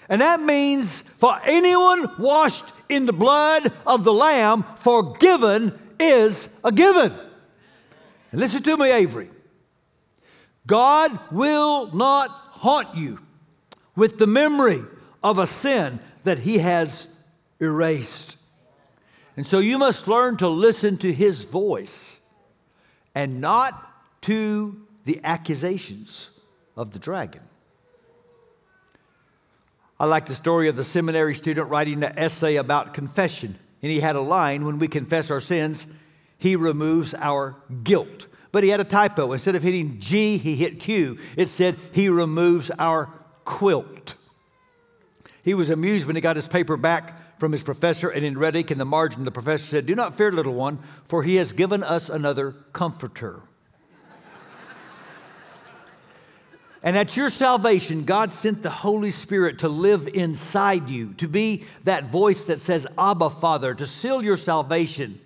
And 0.08 0.22
that 0.22 0.42
means 0.42 1.04
for 1.18 1.38
anyone 1.44 2.10
washed 2.18 2.66
in 2.90 3.06
the 3.06 3.14
blood 3.14 3.72
of 3.86 4.04
the 4.04 4.14
Lamb, 4.14 4.64
forgiven 4.78 5.78
is 6.00 6.50
a 6.64 6.72
given. 6.72 7.14
And 8.32 8.40
listen 8.40 8.64
to 8.64 8.78
me, 8.78 8.92
Avery. 8.92 9.30
God 10.68 11.18
will 11.32 11.94
not 11.94 12.30
haunt 12.30 12.96
you 12.96 13.20
with 13.96 14.18
the 14.18 14.28
memory 14.28 14.82
of 15.24 15.38
a 15.38 15.48
sin 15.48 16.00
that 16.24 16.40
He 16.40 16.60
has 16.60 17.10
erased. 17.60 18.38
And 19.38 19.48
so 19.48 19.60
you 19.60 19.78
must 19.78 20.08
learn 20.08 20.38
to 20.38 20.48
listen 20.48 20.98
to 20.98 21.12
his 21.12 21.44
voice 21.44 22.20
and 23.16 23.42
not 23.42 23.74
to 24.22 24.82
the 25.06 25.20
accusations 25.24 26.30
of 26.76 26.92
the 26.92 27.00
dragon. 27.00 27.42
I 30.00 30.06
like 30.06 30.26
the 30.26 30.36
story 30.36 30.68
of 30.68 30.76
the 30.76 30.84
seminary 30.84 31.36
student 31.36 31.70
writing 31.70 32.04
an 32.04 32.18
essay 32.18 32.56
about 32.56 32.94
confession. 32.94 33.58
And 33.82 33.92
he 33.92 34.00
had 34.00 34.16
a 34.16 34.22
line 34.22 34.66
when 34.66 34.80
we 34.80 34.88
confess 34.88 35.32
our 35.32 35.40
sins, 35.40 35.88
he 36.38 36.56
removes 36.56 37.14
our 37.14 37.56
guilt. 37.84 38.28
But 38.52 38.64
he 38.64 38.70
had 38.70 38.80
a 38.80 38.84
typo. 38.86 39.32
Instead 39.32 39.56
of 39.56 39.64
hitting 39.64 40.00
G, 40.00 40.38
he 40.38 40.56
hit 40.56 40.80
Q. 40.80 41.20
It 41.38 41.48
said, 41.48 41.78
he 41.94 42.10
removes 42.10 42.72
our 42.78 43.14
quilt. 43.46 44.16
He 45.44 45.54
was 45.54 45.70
amused 45.70 46.06
when 46.06 46.16
he 46.16 46.22
got 46.22 46.36
his 46.36 46.48
paper 46.48 46.78
back 46.78 47.21
from 47.42 47.52
his 47.52 47.64
professor, 47.64 48.08
and 48.08 48.24
in 48.24 48.38
red 48.38 48.56
ink 48.56 48.70
in 48.70 48.78
the 48.78 48.86
margin, 48.86 49.26
the 49.26 49.32
professor 49.32 49.66
said, 49.66 49.88
Do 49.88 49.96
not 49.96 50.14
fear, 50.14 50.32
little 50.32 50.54
one, 50.54 50.78
for 51.06 51.24
he 51.24 51.38
has 51.38 51.54
given 51.54 51.84
us 51.84 52.08
another 52.08 52.52
comforter. 52.72 53.42
and 56.84 56.96
at 56.96 57.18
your 57.18 57.32
salvation, 57.32 58.04
God 58.04 58.30
sent 58.30 58.62
the 58.62 58.70
Holy 58.70 59.10
Spirit 59.10 59.58
to 59.60 59.70
live 59.70 60.08
inside 60.08 60.88
you, 60.88 61.16
to 61.16 61.28
be 61.28 61.64
that 61.84 62.12
voice 62.12 62.46
that 62.46 62.60
says, 62.60 62.86
Abba, 62.96 63.32
Father, 63.32 63.74
to 63.74 63.88
seal 63.88 64.22
your 64.22 64.38
salvation. 64.38 65.20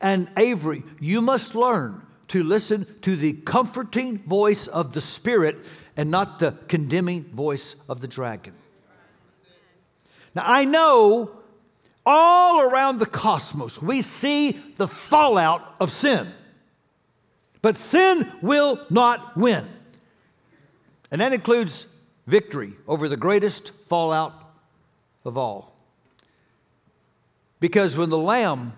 And 0.00 0.30
Avery, 0.38 0.84
you 0.98 1.20
must 1.20 1.54
learn 1.54 2.02
to 2.28 2.42
listen 2.42 2.86
to 3.02 3.14
the 3.14 3.34
comforting 3.34 4.20
voice 4.20 4.68
of 4.68 4.94
the 4.94 5.02
Spirit 5.02 5.58
and 5.98 6.10
not 6.10 6.38
the 6.38 6.52
condemning 6.66 7.24
voice 7.24 7.76
of 7.90 8.00
the 8.00 8.08
dragon. 8.08 8.54
Now, 10.34 10.44
I 10.46 10.64
know 10.64 11.37
all 12.10 12.62
around 12.62 12.98
the 12.98 13.06
cosmos, 13.06 13.82
we 13.82 14.00
see 14.00 14.52
the 14.76 14.88
fallout 14.88 15.74
of 15.78 15.92
sin. 15.92 16.32
But 17.60 17.76
sin 17.76 18.32
will 18.40 18.84
not 18.88 19.36
win. 19.36 19.68
And 21.10 21.20
that 21.20 21.34
includes 21.34 21.86
victory 22.26 22.72
over 22.86 23.10
the 23.10 23.16
greatest 23.18 23.72
fallout 23.86 24.32
of 25.26 25.36
all. 25.36 25.76
Because 27.60 27.98
when 27.98 28.08
the 28.08 28.16
Lamb 28.16 28.72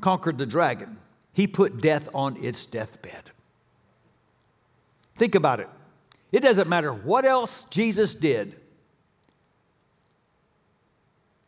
conquered 0.00 0.38
the 0.38 0.46
dragon, 0.46 0.98
he 1.32 1.48
put 1.48 1.80
death 1.80 2.08
on 2.14 2.36
its 2.36 2.66
deathbed. 2.66 3.32
Think 5.16 5.34
about 5.34 5.58
it. 5.58 5.68
It 6.30 6.40
doesn't 6.40 6.68
matter 6.68 6.92
what 6.92 7.24
else 7.24 7.64
Jesus 7.64 8.14
did, 8.14 8.60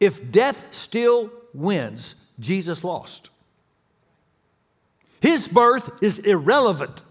if 0.00 0.33
death 0.33 0.66
still 0.73 1.30
wins, 1.54 2.16
Jesus 2.38 2.83
lost. 2.83 3.30
His 5.21 5.47
birth 5.47 6.02
is 6.02 6.19
irrelevant 6.19 7.02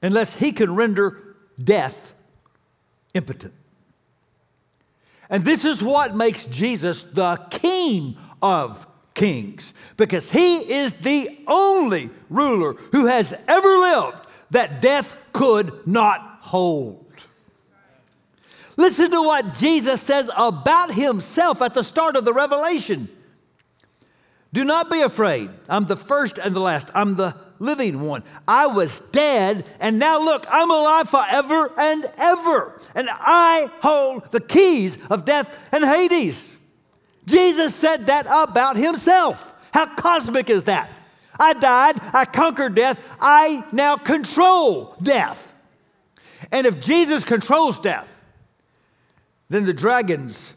unless 0.00 0.36
he 0.36 0.52
can 0.52 0.74
render 0.74 1.36
death 1.62 2.14
impotent. 3.12 3.52
And 5.28 5.44
this 5.44 5.64
is 5.64 5.82
what 5.82 6.16
makes 6.16 6.46
Jesus 6.46 7.04
the 7.04 7.36
King 7.50 8.16
of 8.40 8.86
kings, 9.14 9.74
because 9.96 10.30
he 10.30 10.72
is 10.72 10.94
the 10.94 11.44
only 11.46 12.10
ruler 12.30 12.74
who 12.92 13.06
has 13.06 13.34
ever 13.46 13.78
lived 13.78 14.18
that 14.50 14.80
death 14.80 15.16
could 15.32 15.86
not 15.86 16.38
hold. 16.40 17.09
Listen 18.80 19.10
to 19.10 19.20
what 19.20 19.52
Jesus 19.52 20.00
says 20.00 20.30
about 20.34 20.94
himself 20.94 21.60
at 21.60 21.74
the 21.74 21.82
start 21.82 22.16
of 22.16 22.24
the 22.24 22.32
revelation. 22.32 23.10
Do 24.54 24.64
not 24.64 24.90
be 24.90 25.02
afraid. 25.02 25.50
I'm 25.68 25.84
the 25.84 25.98
first 25.98 26.38
and 26.38 26.56
the 26.56 26.60
last. 26.60 26.88
I'm 26.94 27.14
the 27.14 27.36
living 27.58 28.00
one. 28.00 28.22
I 28.48 28.68
was 28.68 29.00
dead, 29.12 29.66
and 29.80 29.98
now 29.98 30.24
look, 30.24 30.46
I'm 30.48 30.70
alive 30.70 31.10
forever 31.10 31.70
and 31.78 32.10
ever. 32.16 32.80
And 32.94 33.10
I 33.12 33.68
hold 33.82 34.30
the 34.30 34.40
keys 34.40 34.96
of 35.10 35.26
death 35.26 35.58
and 35.72 35.84
Hades. 35.84 36.56
Jesus 37.26 37.74
said 37.74 38.06
that 38.06 38.24
about 38.30 38.76
himself. 38.76 39.54
How 39.74 39.94
cosmic 39.94 40.48
is 40.48 40.62
that? 40.62 40.90
I 41.38 41.52
died, 41.52 41.96
I 42.14 42.24
conquered 42.24 42.76
death, 42.76 42.98
I 43.20 43.62
now 43.72 43.98
control 43.98 44.96
death. 45.02 45.52
And 46.50 46.66
if 46.66 46.80
Jesus 46.80 47.26
controls 47.26 47.78
death, 47.78 48.16
then 49.50 49.66
the 49.66 49.74
dragon's 49.74 50.54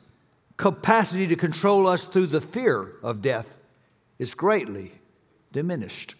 capacity 0.55 1.27
to 1.27 1.35
control 1.35 1.87
us 1.87 2.07
through 2.07 2.27
the 2.27 2.39
fear 2.39 2.93
of 3.01 3.21
death 3.21 3.57
is 4.19 4.35
greatly 4.35 4.93
diminished. 5.51 6.15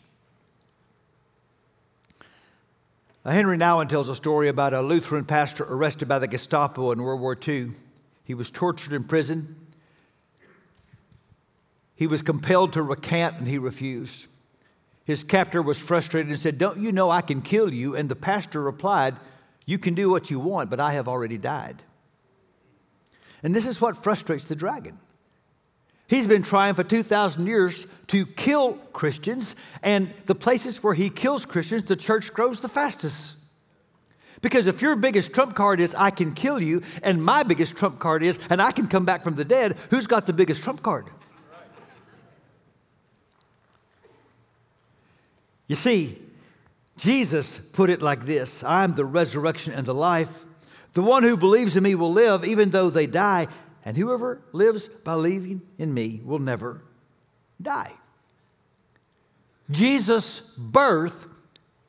Now, 3.24 3.32
Henry 3.32 3.58
Nouwen 3.58 3.88
tells 3.88 4.10
a 4.10 4.16
story 4.16 4.50
about 4.50 4.74
a 4.74 4.82
Lutheran 4.82 5.24
pastor 5.24 5.64
arrested 5.64 6.10
by 6.10 6.20
the 6.20 6.28
Gestapo 6.28 6.92
in 6.92 7.02
World 7.02 7.22
War 7.22 7.38
II. 7.48 7.72
He 8.26 8.34
was 8.34 8.52
tortured 8.52 8.92
in 8.92 9.06
prison. 9.06 9.56
He 11.96 12.08
was 12.08 12.22
compelled 12.22 12.74
to 12.74 12.82
recant 12.82 13.38
and 13.38 13.48
he 13.48 13.60
refused. 13.60 14.28
His 15.06 15.24
captor 15.24 15.62
was 15.62 15.80
frustrated 15.80 16.30
and 16.30 16.40
said, 16.40 16.58
Don't 16.58 16.80
you 16.80 16.92
know 16.92 17.12
I 17.12 17.22
can 17.22 17.42
kill 17.42 17.72
you? 17.72 17.96
And 17.96 18.10
the 18.10 18.16
pastor 18.16 18.62
replied, 18.62 19.16
You 19.66 19.78
can 19.78 19.94
do 19.94 20.10
what 20.10 20.32
you 20.32 20.40
want, 20.40 20.70
but 20.70 20.80
I 20.80 20.94
have 20.94 21.08
already 21.08 21.38
died. 21.38 21.84
And 23.44 23.54
this 23.54 23.66
is 23.66 23.80
what 23.80 24.02
frustrates 24.02 24.48
the 24.48 24.56
dragon. 24.56 24.98
He's 26.08 26.28
been 26.28 26.44
trying 26.44 26.76
for 26.76 26.84
2,000 26.84 27.46
years 27.46 27.88
to 28.08 28.26
kill 28.26 28.74
Christians, 28.94 29.56
and 29.82 30.12
the 30.26 30.36
places 30.36 30.84
where 30.84 30.94
he 30.94 31.10
kills 31.10 31.46
Christians, 31.46 31.86
the 31.86 31.96
church 31.96 32.34
grows 32.34 32.62
the 32.62 32.70
fastest. 32.70 33.38
Because 34.42 34.68
if 34.68 34.82
your 34.82 34.96
biggest 34.96 35.34
trump 35.34 35.56
card 35.56 35.80
is, 35.80 35.96
I 35.96 36.10
can 36.10 36.34
kill 36.34 36.62
you, 36.62 36.82
and 37.02 37.24
my 37.24 37.44
biggest 37.44 37.78
trump 37.78 38.00
card 38.00 38.24
is, 38.24 38.38
and 38.50 38.62
I 38.62 38.72
can 38.72 38.88
come 38.88 39.06
back 39.06 39.24
from 39.24 39.36
the 39.36 39.46
dead, 39.46 39.78
who's 39.90 40.06
got 40.06 40.26
the 40.26 40.34
biggest 40.34 40.64
trump 40.64 40.84
card? 40.84 41.06
You 45.68 45.78
see, 45.78 46.20
Jesus 46.98 47.58
put 47.58 47.90
it 47.90 48.02
like 48.02 48.26
this 48.26 48.64
I'm 48.64 48.94
the 48.94 49.06
resurrection 49.06 49.74
and 49.74 49.86
the 49.86 49.94
life. 49.94 50.46
The 50.94 51.02
one 51.02 51.24
who 51.24 51.38
believes 51.38 51.76
in 51.76 51.84
me 51.84 51.96
will 51.96 52.14
live 52.14 52.46
even 52.46 52.70
though 52.70 52.90
they 52.90 53.08
die, 53.08 53.48
and 53.84 53.98
whoever 53.98 54.42
lives 54.52 54.88
by 54.88 55.14
believing 55.14 55.62
in 55.78 55.94
me 55.94 56.22
will 56.24 56.40
never 56.40 56.82
die. 57.62 57.94
Jesus' 59.72 60.42
birth 60.58 61.26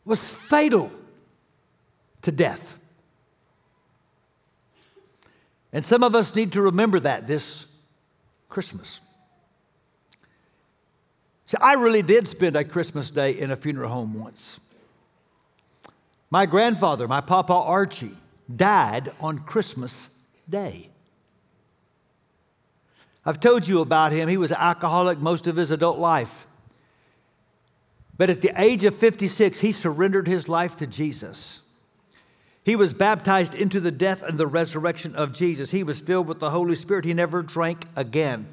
was 0.04 0.28
fatal 0.28 0.90
to 2.22 2.32
death. 2.32 2.78
And 5.72 5.84
some 5.84 6.02
of 6.02 6.14
us 6.14 6.34
need 6.34 6.52
to 6.52 6.62
remember 6.62 7.00
that 7.00 7.26
this 7.26 7.66
Christmas. 8.48 9.00
See, 11.46 11.56
I 11.60 11.74
really 11.74 12.02
did 12.02 12.28
spend 12.28 12.56
a 12.56 12.64
Christmas 12.64 13.10
day 13.10 13.32
in 13.32 13.50
a 13.50 13.56
funeral 13.56 13.90
home 13.90 14.14
once. 14.14 14.60
My 16.30 16.46
grandfather, 16.46 17.06
my 17.06 17.20
Papa 17.20 17.52
Archie, 17.52 18.16
died 18.54 19.12
on 19.20 19.40
Christmas 19.40 20.10
Day. 20.48 20.90
I've 23.26 23.40
told 23.40 23.66
you 23.66 23.80
about 23.80 24.12
him. 24.12 24.28
He 24.28 24.36
was 24.36 24.50
an 24.50 24.58
alcoholic 24.60 25.18
most 25.18 25.46
of 25.46 25.56
his 25.56 25.70
adult 25.70 25.98
life. 25.98 26.46
But 28.16 28.30
at 28.30 28.42
the 28.42 28.52
age 28.56 28.84
of 28.84 28.94
56, 28.94 29.60
he 29.60 29.72
surrendered 29.72 30.28
his 30.28 30.48
life 30.48 30.76
to 30.76 30.86
Jesus. 30.86 31.62
He 32.64 32.76
was 32.76 32.94
baptized 32.94 33.54
into 33.54 33.80
the 33.80 33.90
death 33.90 34.22
and 34.22 34.38
the 34.38 34.46
resurrection 34.46 35.14
of 35.16 35.32
Jesus. 35.32 35.70
He 35.70 35.82
was 35.82 36.00
filled 36.00 36.28
with 36.28 36.38
the 36.38 36.50
Holy 36.50 36.74
Spirit. 36.74 37.04
He 37.04 37.14
never 37.14 37.42
drank 37.42 37.86
again. 37.96 38.46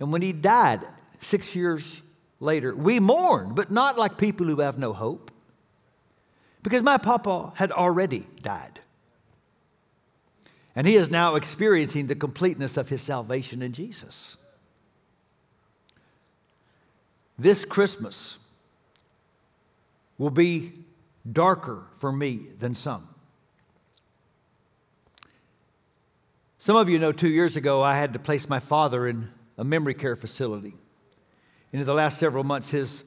And 0.00 0.12
when 0.12 0.22
he 0.22 0.32
died, 0.32 0.80
six 1.20 1.56
years 1.56 2.00
later, 2.40 2.74
we 2.74 3.00
mourned, 3.00 3.54
but 3.54 3.70
not 3.70 3.98
like 3.98 4.16
people 4.16 4.46
who 4.46 4.60
have 4.60 4.78
no 4.78 4.92
hope. 4.92 5.30
Because 6.62 6.82
my 6.82 6.98
papa 6.98 7.52
had 7.56 7.72
already 7.72 8.26
died. 8.42 8.80
And 10.78 10.86
he 10.86 10.94
is 10.94 11.10
now 11.10 11.34
experiencing 11.34 12.06
the 12.06 12.14
completeness 12.14 12.76
of 12.76 12.88
his 12.88 13.02
salvation 13.02 13.62
in 13.62 13.72
Jesus. 13.72 14.36
This 17.36 17.64
Christmas 17.64 18.38
will 20.18 20.30
be 20.30 20.72
darker 21.30 21.82
for 21.98 22.12
me 22.12 22.46
than 22.60 22.76
some. 22.76 23.08
Some 26.58 26.76
of 26.76 26.88
you 26.88 27.00
know 27.00 27.10
two 27.10 27.28
years 27.28 27.56
ago 27.56 27.82
I 27.82 27.96
had 27.96 28.12
to 28.12 28.20
place 28.20 28.48
my 28.48 28.60
father 28.60 29.08
in 29.08 29.30
a 29.56 29.64
memory 29.64 29.94
care 29.94 30.14
facility. 30.14 30.76
And 31.72 31.80
in 31.80 31.86
the 31.86 31.94
last 31.94 32.18
several 32.18 32.44
months, 32.44 32.70
his 32.70 33.02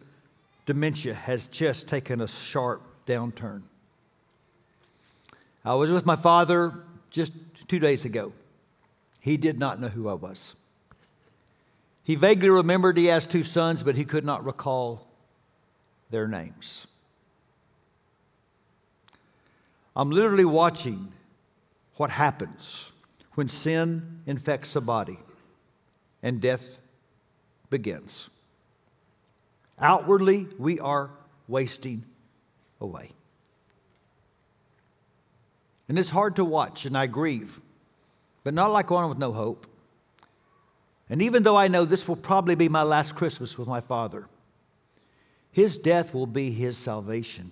dementia 0.66 1.14
has 1.14 1.48
just 1.48 1.88
taken 1.88 2.20
a 2.20 2.28
sharp 2.28 2.82
downturn. 3.08 3.62
I 5.64 5.76
was 5.76 5.90
with 5.90 6.06
my 6.06 6.18
father 6.18 6.74
just 7.12 7.34
two 7.67 7.80
days 7.80 8.06
ago. 8.06 8.34
He 9.19 9.38
did 9.38 9.60
not 9.60 9.80
know 9.80 9.89
who 9.89 10.10
I 10.10 10.13
was. 10.13 10.56
He 12.04 12.15
vaguely 12.15 12.50
remembered 12.50 12.97
he 12.97 13.06
has 13.06 13.28
two 13.28 13.43
sons, 13.43 13.84
but 13.84 13.95
he 13.95 14.06
could 14.06 14.26
not 14.26 14.43
recall 14.43 15.08
their 16.10 16.28
names. 16.28 16.88
I'm 19.95 20.10
literally 20.10 20.45
watching 20.45 21.12
what 21.97 22.10
happens 22.10 22.91
when 23.36 23.50
sin 23.50 24.21
infects 24.26 24.76
a 24.76 24.82
body 24.82 25.19
and 26.24 26.41
death 26.41 26.80
begins. 27.69 28.30
Outwardly, 29.80 30.47
we 30.58 30.80
are 30.80 31.12
wasting 31.47 32.04
away. 32.80 33.12
And 35.92 36.00
it's 36.00 36.10
hard 36.10 36.38
to 36.38 36.46
watch, 36.46 36.86
and 36.86 36.98
I 36.98 37.06
grieve, 37.06 37.60
but 38.46 38.54
not 38.54 38.72
like 38.72 38.90
one 38.90 39.10
with 39.10 39.18
no 39.18 39.34
hope. 39.34 39.68
And 41.10 41.22
even 41.22 41.44
though 41.44 41.58
I 41.58 41.68
know 41.68 41.84
this 41.84 42.08
will 42.08 42.16
probably 42.16 42.56
be 42.56 42.70
my 42.70 42.84
last 42.84 43.14
Christmas 43.14 43.58
with 43.58 43.68
my 43.68 43.82
father, 43.82 44.30
his 45.52 45.78
death 45.78 46.14
will 46.14 46.28
be 46.28 46.50
his 46.50 46.78
salvation, 46.78 47.52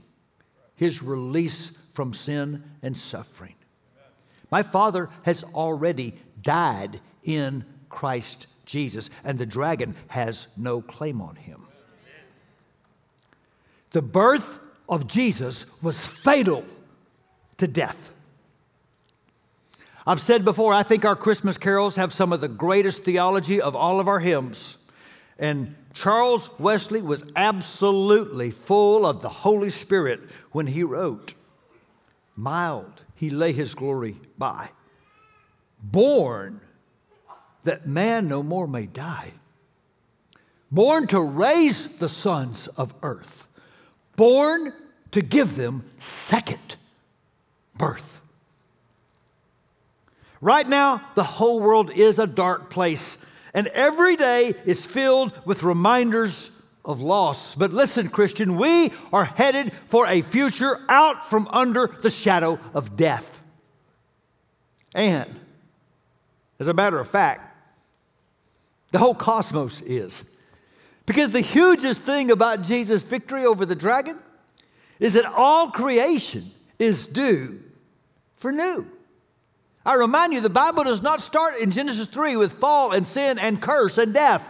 his 0.78 1.04
release 1.04 1.72
from 1.92 2.14
sin 2.14 2.64
and 2.82 2.98
suffering. 2.98 3.56
My 4.50 4.64
father 4.64 5.10
has 5.24 5.44
already 5.44 6.14
died 6.42 7.02
in 7.24 7.66
Christ 7.90 8.48
Jesus, 8.66 9.10
and 9.26 9.38
the 9.38 9.46
dragon 9.46 9.96
has 10.08 10.48
no 10.56 10.82
claim 10.82 11.22
on 11.22 11.36
him. 11.36 11.68
The 13.92 14.02
birth 14.02 14.60
of 14.88 15.08
Jesus 15.08 15.66
was 15.82 16.06
fatal 16.06 16.64
to 17.58 17.68
death. 17.68 18.14
I've 20.08 20.22
said 20.22 20.46
before, 20.46 20.74
I 20.74 20.84
think 20.84 21.06
our 21.06 21.16
Christmas 21.16 21.58
carols 21.58 21.96
have 21.96 22.14
some 22.14 22.34
of 22.34 22.42
the 22.42 22.48
greatest 22.48 23.04
theology 23.04 23.62
of 23.62 23.76
all 23.76 24.00
of 24.00 24.08
our 24.08 24.20
hymns. 24.20 24.78
And 25.38 25.76
Charles 25.94 26.50
Wesley 26.60 27.02
was 27.02 27.24
absolutely 27.36 28.52
full 28.52 29.06
of 29.06 29.22
the 29.22 29.30
Holy 29.30 29.70
Spirit 29.70 30.22
when 30.52 30.68
he 30.68 30.84
wrote, 30.84 31.34
Mild, 32.36 33.04
he 33.16 33.30
lay 33.30 33.52
his 33.52 33.74
glory 33.74 34.18
by. 34.38 34.70
Born 35.82 36.62
that 37.64 37.88
man 37.88 38.28
no 38.28 38.44
more 38.44 38.68
may 38.68 38.86
die. 38.86 39.34
Born 40.72 41.08
to 41.08 41.22
raise 41.22 41.88
the 41.88 42.10
sons 42.10 42.68
of 42.68 42.94
earth. 43.02 43.48
Born 44.16 44.74
to 45.12 45.22
give 45.22 45.56
them 45.56 45.86
second 46.00 46.78
birth. 47.76 48.22
Right 50.42 50.68
now, 50.68 51.02
the 51.16 51.24
whole 51.24 51.60
world 51.60 51.92
is 51.92 52.18
a 52.18 52.28
dark 52.28 52.70
place, 52.70 53.18
and 53.54 53.68
every 53.68 54.16
day 54.16 54.54
is 54.66 54.86
filled 54.86 55.34
with 55.46 55.64
reminders 55.64 56.52
of 56.86 57.02
loss. 57.02 57.56
But 57.56 57.74
listen, 57.74 58.08
Christian, 58.10 58.56
we 58.56 58.92
are 59.12 59.26
headed 59.26 59.74
for 59.88 60.08
a 60.08 60.22
future 60.22 60.80
out 60.88 61.30
from 61.30 61.48
under 61.52 61.88
the 62.02 62.10
shadow 62.10 62.60
of 62.74 62.96
death. 62.96 63.42
And, 64.96 65.40
as 66.60 66.68
a 66.68 66.74
matter 66.74 67.00
of 67.00 67.08
fact, 67.08 67.46
the 68.92 68.98
whole 68.98 69.14
cosmos 69.14 69.82
is. 69.82 70.24
Because 71.06 71.32
the 71.32 71.42
hugest 71.42 72.02
thing 72.02 72.32
about 72.32 72.64
Jesus' 72.64 73.04
victory 73.04 73.46
over 73.46 73.66
the 73.66 73.76
dragon 73.76 74.18
is 75.00 75.14
that 75.14 75.26
all 75.26 75.70
creation 75.72 76.46
is 76.78 77.06
due 77.06 77.60
for 78.36 78.52
new. 78.52 78.88
I 79.90 79.96
remind 79.96 80.34
you, 80.34 80.40
the 80.40 80.52
Bible 80.52 80.84
does 80.84 81.02
not 81.02 81.20
start 81.20 81.58
in 81.58 81.72
Genesis 81.72 82.08
3 82.10 82.36
with 82.36 82.54
fall 82.54 82.92
and 82.92 83.08
sin 83.08 83.40
and 83.40 83.60
curse 83.60 83.98
and 83.98 84.14
death. 84.14 84.48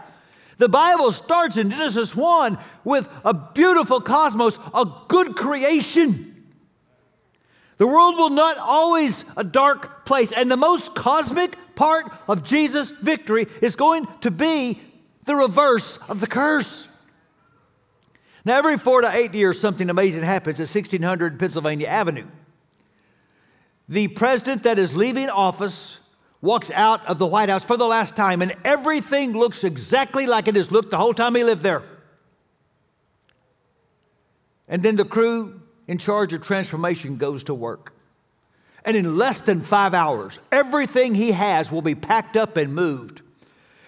The 0.57 0.67
Bible 0.67 1.13
starts 1.13 1.55
in 1.55 1.69
Genesis 1.69 2.13
1 2.13 2.57
with 2.83 3.07
a 3.23 3.33
beautiful 3.33 4.01
cosmos, 4.01 4.59
a 4.73 4.85
good 5.07 5.37
creation. 5.37 6.45
The 7.77 7.87
world 7.87 8.17
will 8.17 8.31
not 8.31 8.57
always 8.57 9.23
a 9.37 9.45
dark 9.45 10.03
place, 10.03 10.33
and 10.33 10.51
the 10.51 10.57
most 10.57 10.93
cosmic 10.93 11.55
part 11.73 12.03
of 12.27 12.43
Jesus' 12.43 12.91
victory 12.91 13.47
is 13.61 13.77
going 13.77 14.07
to 14.19 14.31
be 14.31 14.77
the 15.23 15.37
reverse 15.37 15.95
of 16.09 16.19
the 16.19 16.27
curse. 16.27 16.89
Now, 18.43 18.57
every 18.57 18.77
four 18.77 18.99
to 18.99 19.09
eight 19.15 19.33
years, 19.33 19.57
something 19.57 19.89
amazing 19.89 20.23
happens 20.23 20.59
at 20.59 20.63
1600 20.63 21.39
Pennsylvania 21.39 21.87
Avenue 21.87 22.27
the 23.89 24.07
president 24.07 24.63
that 24.63 24.77
is 24.77 24.95
leaving 24.95 25.29
office 25.29 25.99
walks 26.41 26.69
out 26.71 27.05
of 27.07 27.17
the 27.17 27.25
White 27.25 27.49
House 27.49 27.65
for 27.65 27.75
the 27.75 27.87
last 27.87 28.15
time, 28.15 28.41
and 28.41 28.55
everything 28.63 29.33
looks 29.33 29.63
exactly 29.63 30.27
like 30.27 30.47
it 30.47 30.55
has 30.55 30.71
looked 30.71 30.91
the 30.91 30.97
whole 30.97 31.13
time 31.13 31.35
he 31.35 31.43
lived 31.43 31.63
there. 31.63 31.83
And 34.67 34.83
then 34.83 34.95
the 34.95 35.03
crew 35.03 35.59
in 35.87 35.97
charge 35.97 36.31
of 36.33 36.43
transformation 36.43 37.17
goes 37.17 37.43
to 37.45 37.53
work. 37.55 37.93
And 38.85 38.95
in 38.95 39.17
less 39.17 39.41
than 39.41 39.61
five 39.61 39.95
hours, 39.95 40.39
everything 40.51 41.15
he 41.15 41.31
has 41.31 41.71
will 41.71 41.81
be 41.81 41.95
packed 41.95 42.37
up 42.37 42.57
and 42.57 42.73
moved. 42.73 43.23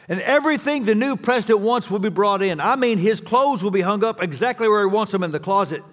And 0.10 0.20
everything 0.22 0.84
the 0.84 0.96
new 0.96 1.16
president 1.16 1.60
wants 1.60 1.90
will 1.92 2.00
be 2.00 2.10
brought 2.10 2.42
in. 2.42 2.60
I 2.60 2.76
mean, 2.76 2.98
his 2.98 3.22
clothes 3.22 3.64
will 3.64 3.72
be 3.72 3.82
hung 3.82 4.04
up 4.04 4.22
exactly 4.22 4.68
where 4.68 4.82
he 4.82 4.88
wants 4.88 5.12
them 5.12 5.24
in 5.24 5.32
the 5.32 5.40
closet. 5.40 5.84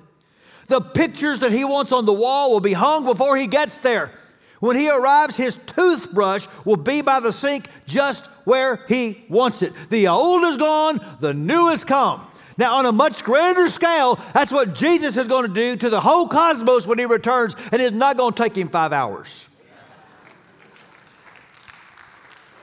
The 0.69 0.81
pictures 0.81 1.41
that 1.41 1.51
he 1.51 1.65
wants 1.65 1.93
on 1.93 2.07
the 2.07 2.13
wall 2.13 2.53
will 2.53 2.61
be 2.61 2.75
hung 2.75 3.05
before 3.05 3.37
he 3.37 3.47
gets 3.47 3.79
there. 3.79 4.13
When 4.61 4.77
he 4.77 4.91
arrives, 4.91 5.37
his 5.37 5.57
toothbrush 5.57 6.47
will 6.65 6.77
be 6.77 7.01
by 7.01 7.21
the 7.21 7.33
sink 7.33 7.69
just 7.87 8.27
where 8.45 8.85
he 8.89 9.25
wants 9.29 9.63
it. 9.63 9.73
The 9.89 10.09
old 10.09 10.45
is 10.45 10.57
gone, 10.57 11.01
the 11.21 11.33
new 11.33 11.69
has 11.69 11.85
come. 11.85 12.27
Now, 12.59 12.77
on 12.77 12.87
a 12.87 12.93
much 12.93 13.23
grander 13.23 13.69
scale, 13.69 14.17
that's 14.35 14.51
what 14.51 14.75
Jesus 14.75 15.17
is 15.17 15.29
going 15.29 15.47
to 15.47 15.55
do 15.55 15.77
to 15.77 15.91
the 15.91 16.01
whole 16.01 16.27
cosmos 16.27 16.87
when 16.87 16.99
he 16.99 17.05
returns, 17.05 17.55
and 17.71 17.81
it's 17.81 17.95
not 17.95 18.17
going 18.17 18.35
to 18.35 18.43
take 18.43 18.57
him 18.57 18.69
five 18.69 18.93
hours. 18.93 19.49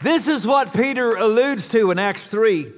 This 0.02 0.28
is 0.28 0.46
what 0.46 0.74
Peter 0.74 1.16
alludes 1.16 1.70
to 1.70 1.92
in 1.92 1.98
Acts 1.98 2.28
3. 2.28 2.72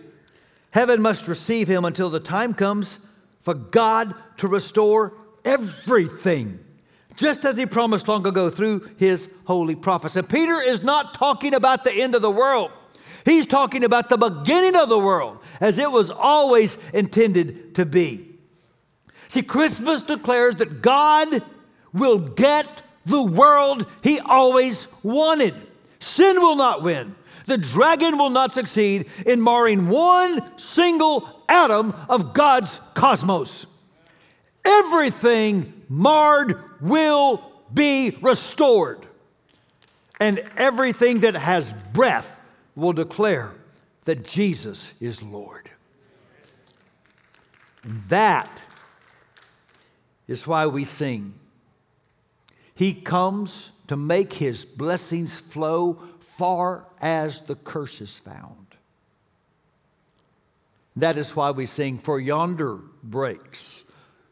Heaven 0.71 1.01
must 1.01 1.27
receive 1.27 1.67
him 1.67 1.85
until 1.85 2.11
the 2.11 2.19
time 2.19 2.53
comes 2.53 2.99
for 3.47 3.53
God 3.53 4.13
to 4.35 4.47
restore 4.49 5.13
everything, 5.45 6.59
just 7.15 7.45
as 7.45 7.55
he 7.55 7.65
promised 7.65 8.09
long 8.09 8.27
ago 8.27 8.49
through 8.49 8.81
his 8.97 9.29
holy 9.45 9.73
prophets. 9.73 10.17
And 10.17 10.27
Peter 10.27 10.59
is 10.59 10.83
not 10.83 11.13
talking 11.13 11.53
about 11.53 11.85
the 11.85 11.93
end 11.93 12.13
of 12.13 12.21
the 12.21 12.29
world. 12.29 12.71
He's 13.23 13.45
talking 13.45 13.85
about 13.85 14.09
the 14.09 14.17
beginning 14.17 14.75
of 14.75 14.89
the 14.89 14.99
world 14.99 15.39
as 15.61 15.79
it 15.79 15.89
was 15.89 16.11
always 16.11 16.77
intended 16.93 17.73
to 17.75 17.85
be. 17.85 18.35
See, 19.29 19.43
Christmas 19.43 20.01
declares 20.03 20.57
that 20.57 20.81
God 20.81 21.41
will 21.93 22.17
get 22.17 22.67
the 23.05 23.23
world 23.23 23.89
he 24.03 24.19
always 24.19 24.89
wanted. 25.03 25.55
Sin 25.99 26.35
will 26.41 26.57
not 26.57 26.83
win. 26.83 27.15
The 27.45 27.57
dragon 27.57 28.17
will 28.17 28.29
not 28.29 28.51
succeed 28.51 29.09
in 29.25 29.41
marring 29.41 29.87
one 29.87 30.41
single 30.59 31.36
atom 31.47 31.93
of 32.09 32.33
God's 32.33 32.79
cosmos. 32.93 33.67
Everything 34.63 35.73
marred 35.89 36.61
will 36.81 37.41
be 37.73 38.17
restored, 38.21 39.05
and 40.19 40.39
everything 40.57 41.19
that 41.21 41.35
has 41.35 41.73
breath 41.93 42.39
will 42.75 42.93
declare 42.93 43.51
that 44.05 44.25
Jesus 44.25 44.93
is 44.99 45.21
Lord. 45.21 45.69
That 48.09 48.65
is 50.27 50.45
why 50.45 50.65
we 50.67 50.83
sing. 50.83 51.33
He 52.75 52.93
comes 52.93 53.71
to 53.87 53.95
make 53.95 54.33
his 54.33 54.65
blessings 54.65 55.39
flow 55.39 56.01
far 56.19 56.85
as 57.01 57.41
the 57.41 57.55
curse 57.55 58.01
is 58.01 58.19
found. 58.19 58.66
That 60.97 61.17
is 61.17 61.35
why 61.35 61.51
we 61.51 61.67
sing, 61.67 61.99
For 61.99 62.19
yonder 62.19 62.79
breaks 63.03 63.83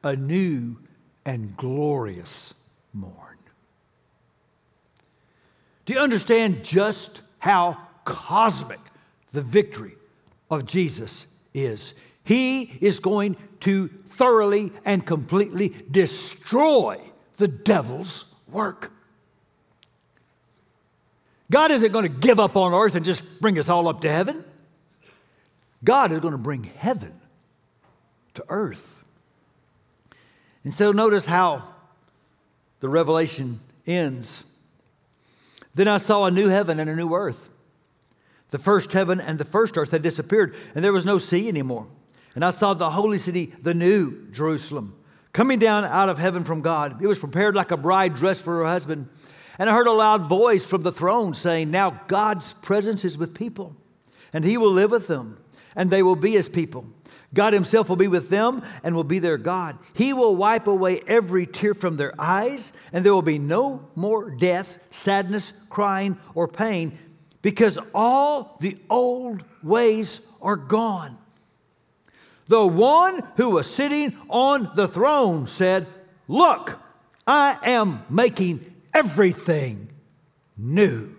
a 0.03 0.15
new 0.15 0.77
and 1.23 1.55
glorious 1.55 2.55
morn. 2.91 3.37
Do 5.85 5.93
you 5.93 5.99
understand 5.99 6.65
just 6.65 7.21
how 7.39 7.77
cosmic 8.03 8.79
the 9.31 9.41
victory 9.41 9.93
of 10.49 10.65
Jesus 10.65 11.27
is? 11.53 11.93
He 12.23 12.63
is 12.81 12.99
going 12.99 13.37
to 13.61 13.87
thoroughly 13.87 14.71
and 14.83 15.05
completely 15.05 15.69
destroy 15.91 16.99
the 17.37 17.47
devil's 17.47 18.25
work. 18.49 18.91
God 21.51 21.69
isn't 21.69 21.91
going 21.91 22.11
to 22.11 22.19
give 22.27 22.39
up 22.39 22.57
on 22.57 22.73
earth 22.73 22.95
and 22.95 23.05
just 23.05 23.39
bring 23.39 23.59
us 23.59 23.69
all 23.69 23.87
up 23.87 24.01
to 24.01 24.11
heaven. 24.11 24.43
God 25.85 26.11
is 26.11 26.19
going 26.19 26.33
to 26.33 26.37
bring 26.37 26.63
heaven 26.63 27.13
to 28.33 28.43
earth. 28.49 29.03
And 30.63 30.73
so 30.73 30.91
notice 30.91 31.25
how 31.25 31.63
the 32.79 32.89
revelation 32.89 33.59
ends. 33.87 34.43
Then 35.75 35.87
I 35.87 35.97
saw 35.97 36.25
a 36.25 36.31
new 36.31 36.47
heaven 36.47 36.79
and 36.79 36.89
a 36.89 36.95
new 36.95 37.13
earth. 37.13 37.49
The 38.49 38.57
first 38.57 38.93
heaven 38.93 39.19
and 39.19 39.37
the 39.37 39.45
first 39.45 39.77
earth 39.77 39.91
had 39.91 40.01
disappeared, 40.01 40.55
and 40.73 40.83
there 40.83 40.93
was 40.93 41.05
no 41.05 41.17
sea 41.17 41.47
anymore. 41.47 41.87
And 42.35 42.43
I 42.43 42.49
saw 42.49 42.73
the 42.73 42.89
holy 42.89 43.17
city, 43.17 43.53
the 43.61 43.73
new 43.73 44.27
Jerusalem, 44.31 44.95
coming 45.33 45.59
down 45.59 45.85
out 45.85 46.09
of 46.09 46.17
heaven 46.17 46.43
from 46.43 46.61
God. 46.61 47.01
It 47.01 47.07
was 47.07 47.19
prepared 47.19 47.55
like 47.55 47.71
a 47.71 47.77
bride 47.77 48.15
dressed 48.15 48.43
for 48.43 48.57
her 48.57 48.65
husband. 48.65 49.09
And 49.57 49.69
I 49.69 49.73
heard 49.73 49.87
a 49.87 49.91
loud 49.91 50.23
voice 50.23 50.65
from 50.65 50.83
the 50.83 50.91
throne 50.91 51.33
saying, 51.33 51.71
Now 51.71 52.01
God's 52.07 52.53
presence 52.55 53.05
is 53.05 53.17
with 53.17 53.33
people, 53.33 53.75
and 54.33 54.43
he 54.43 54.57
will 54.57 54.71
live 54.71 54.91
with 54.91 55.07
them, 55.07 55.37
and 55.75 55.89
they 55.89 56.03
will 56.03 56.15
be 56.15 56.31
his 56.31 56.49
people. 56.49 56.85
God 57.33 57.53
himself 57.53 57.89
will 57.89 57.95
be 57.97 58.07
with 58.07 58.29
them 58.29 58.63
and 58.83 58.95
will 58.95 59.03
be 59.03 59.19
their 59.19 59.37
God. 59.37 59.77
He 59.93 60.13
will 60.13 60.35
wipe 60.35 60.67
away 60.67 61.01
every 61.05 61.45
tear 61.45 61.73
from 61.73 61.97
their 61.97 62.13
eyes, 62.17 62.71
and 62.93 63.05
there 63.05 63.13
will 63.13 63.21
be 63.21 63.39
no 63.39 63.87
more 63.95 64.29
death, 64.29 64.79
sadness, 64.89 65.51
crying, 65.69 66.17
or 66.33 66.47
pain, 66.47 66.97
because 67.41 67.77
all 67.93 68.57
the 68.61 68.77
old 68.89 69.43
ways 69.61 70.21
are 70.41 70.55
gone. 70.55 71.17
The 72.47 72.65
one 72.65 73.21
who 73.37 73.51
was 73.51 73.67
sitting 73.67 74.15
on 74.29 74.71
the 74.75 74.87
throne 74.87 75.47
said, 75.47 75.87
Look, 76.27 76.79
I 77.27 77.57
am 77.63 78.03
making 78.09 78.73
everything 78.93 79.89
new. 80.57 81.15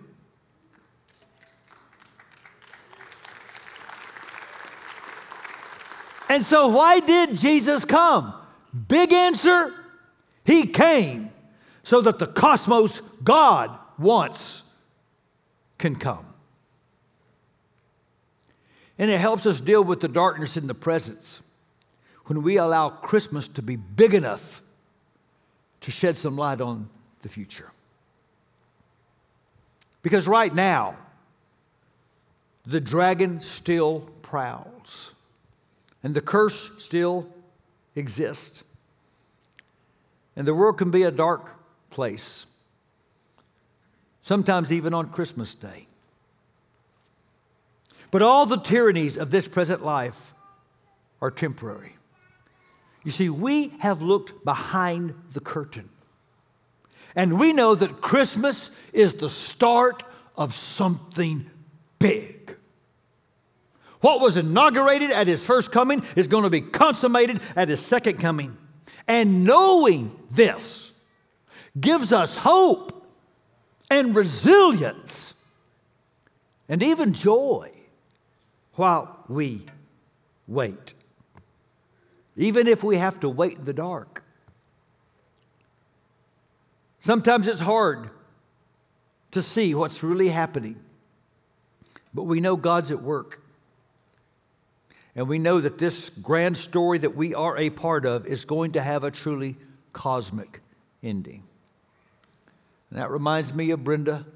And 6.28 6.44
so, 6.44 6.68
why 6.68 7.00
did 7.00 7.36
Jesus 7.36 7.84
come? 7.84 8.34
Big 8.88 9.12
answer 9.12 9.72
He 10.44 10.66
came 10.66 11.30
so 11.82 12.00
that 12.00 12.18
the 12.18 12.26
cosmos 12.26 13.00
God 13.22 13.70
wants 13.98 14.64
can 15.78 15.96
come. 15.96 16.26
And 18.98 19.10
it 19.10 19.18
helps 19.18 19.46
us 19.46 19.60
deal 19.60 19.84
with 19.84 20.00
the 20.00 20.08
darkness 20.08 20.56
in 20.56 20.66
the 20.66 20.74
presence 20.74 21.42
when 22.26 22.42
we 22.42 22.56
allow 22.56 22.88
Christmas 22.88 23.46
to 23.48 23.62
be 23.62 23.76
big 23.76 24.14
enough 24.14 24.62
to 25.82 25.90
shed 25.90 26.16
some 26.16 26.36
light 26.36 26.60
on 26.60 26.88
the 27.22 27.28
future. 27.28 27.70
Because 30.02 30.26
right 30.26 30.54
now, 30.54 30.96
the 32.64 32.80
dragon 32.80 33.40
still 33.40 34.08
prowls 34.22 35.14
and 36.06 36.14
the 36.14 36.20
curse 36.20 36.70
still 36.78 37.28
exists. 37.96 38.62
And 40.36 40.46
the 40.46 40.54
world 40.54 40.78
can 40.78 40.92
be 40.92 41.02
a 41.02 41.10
dark 41.10 41.50
place, 41.90 42.46
sometimes 44.22 44.72
even 44.72 44.94
on 44.94 45.08
Christmas 45.08 45.56
Day. 45.56 45.88
But 48.12 48.22
all 48.22 48.46
the 48.46 48.56
tyrannies 48.56 49.16
of 49.16 49.32
this 49.32 49.48
present 49.48 49.84
life 49.84 50.32
are 51.20 51.32
temporary. 51.32 51.96
You 53.02 53.10
see, 53.10 53.28
we 53.28 53.70
have 53.80 54.00
looked 54.00 54.44
behind 54.44 55.12
the 55.32 55.40
curtain. 55.40 55.88
And 57.16 57.36
we 57.36 57.52
know 57.52 57.74
that 57.74 58.00
Christmas 58.00 58.70
is 58.92 59.14
the 59.14 59.28
start 59.28 60.04
of 60.36 60.54
something 60.54 61.50
big. 61.98 62.45
What 64.06 64.20
was 64.20 64.36
inaugurated 64.36 65.10
at 65.10 65.26
his 65.26 65.44
first 65.44 65.72
coming 65.72 66.04
is 66.14 66.28
going 66.28 66.44
to 66.44 66.50
be 66.50 66.60
consummated 66.60 67.40
at 67.56 67.68
his 67.68 67.80
second 67.80 68.20
coming. 68.20 68.56
And 69.08 69.42
knowing 69.42 70.16
this 70.30 70.92
gives 71.80 72.12
us 72.12 72.36
hope 72.36 73.04
and 73.90 74.14
resilience 74.14 75.34
and 76.68 76.84
even 76.84 77.14
joy 77.14 77.72
while 78.74 79.24
we 79.26 79.62
wait. 80.46 80.94
Even 82.36 82.68
if 82.68 82.84
we 82.84 82.98
have 82.98 83.18
to 83.18 83.28
wait 83.28 83.58
in 83.58 83.64
the 83.64 83.72
dark. 83.72 84.22
Sometimes 87.00 87.48
it's 87.48 87.58
hard 87.58 88.10
to 89.32 89.42
see 89.42 89.74
what's 89.74 90.04
really 90.04 90.28
happening, 90.28 90.76
but 92.14 92.22
we 92.22 92.38
know 92.38 92.54
God's 92.54 92.92
at 92.92 93.02
work. 93.02 93.42
And 95.16 95.28
we 95.28 95.38
know 95.38 95.60
that 95.60 95.78
this 95.78 96.10
grand 96.10 96.58
story 96.58 96.98
that 96.98 97.16
we 97.16 97.34
are 97.34 97.56
a 97.56 97.70
part 97.70 98.04
of 98.04 98.26
is 98.26 98.44
going 98.44 98.72
to 98.72 98.82
have 98.82 99.02
a 99.02 99.10
truly 99.10 99.56
cosmic 99.94 100.60
ending. 101.02 101.42
And 102.90 102.98
that 103.00 103.10
reminds 103.10 103.54
me 103.54 103.70
of 103.70 103.82
Brenda 103.82 104.26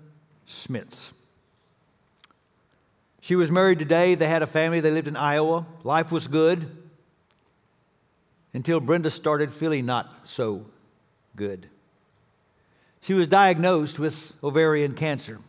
Schmitz. 0.47 1.13
She 3.21 3.37
was 3.37 3.51
married 3.51 3.79
to 3.81 3.85
Dave. 3.85 4.19
They 4.19 4.27
had 4.27 4.43
a 4.43 4.47
family. 4.47 4.81
They 4.81 4.91
lived 4.91 5.07
in 5.07 5.17
Iowa. 5.17 5.67
Life 5.85 6.11
was 6.11 6.27
good 6.27 6.67
until 8.55 8.81
Brenda 8.81 9.11
started 9.11 9.53
feeling 9.53 9.85
not 9.85 10.27
so 10.27 10.65
good. 11.37 11.69
She 13.03 13.13
was 13.13 13.29
diagnosed 13.29 13.99
with 13.99 14.33
ovarian 14.43 14.95
cancer. 14.95 15.41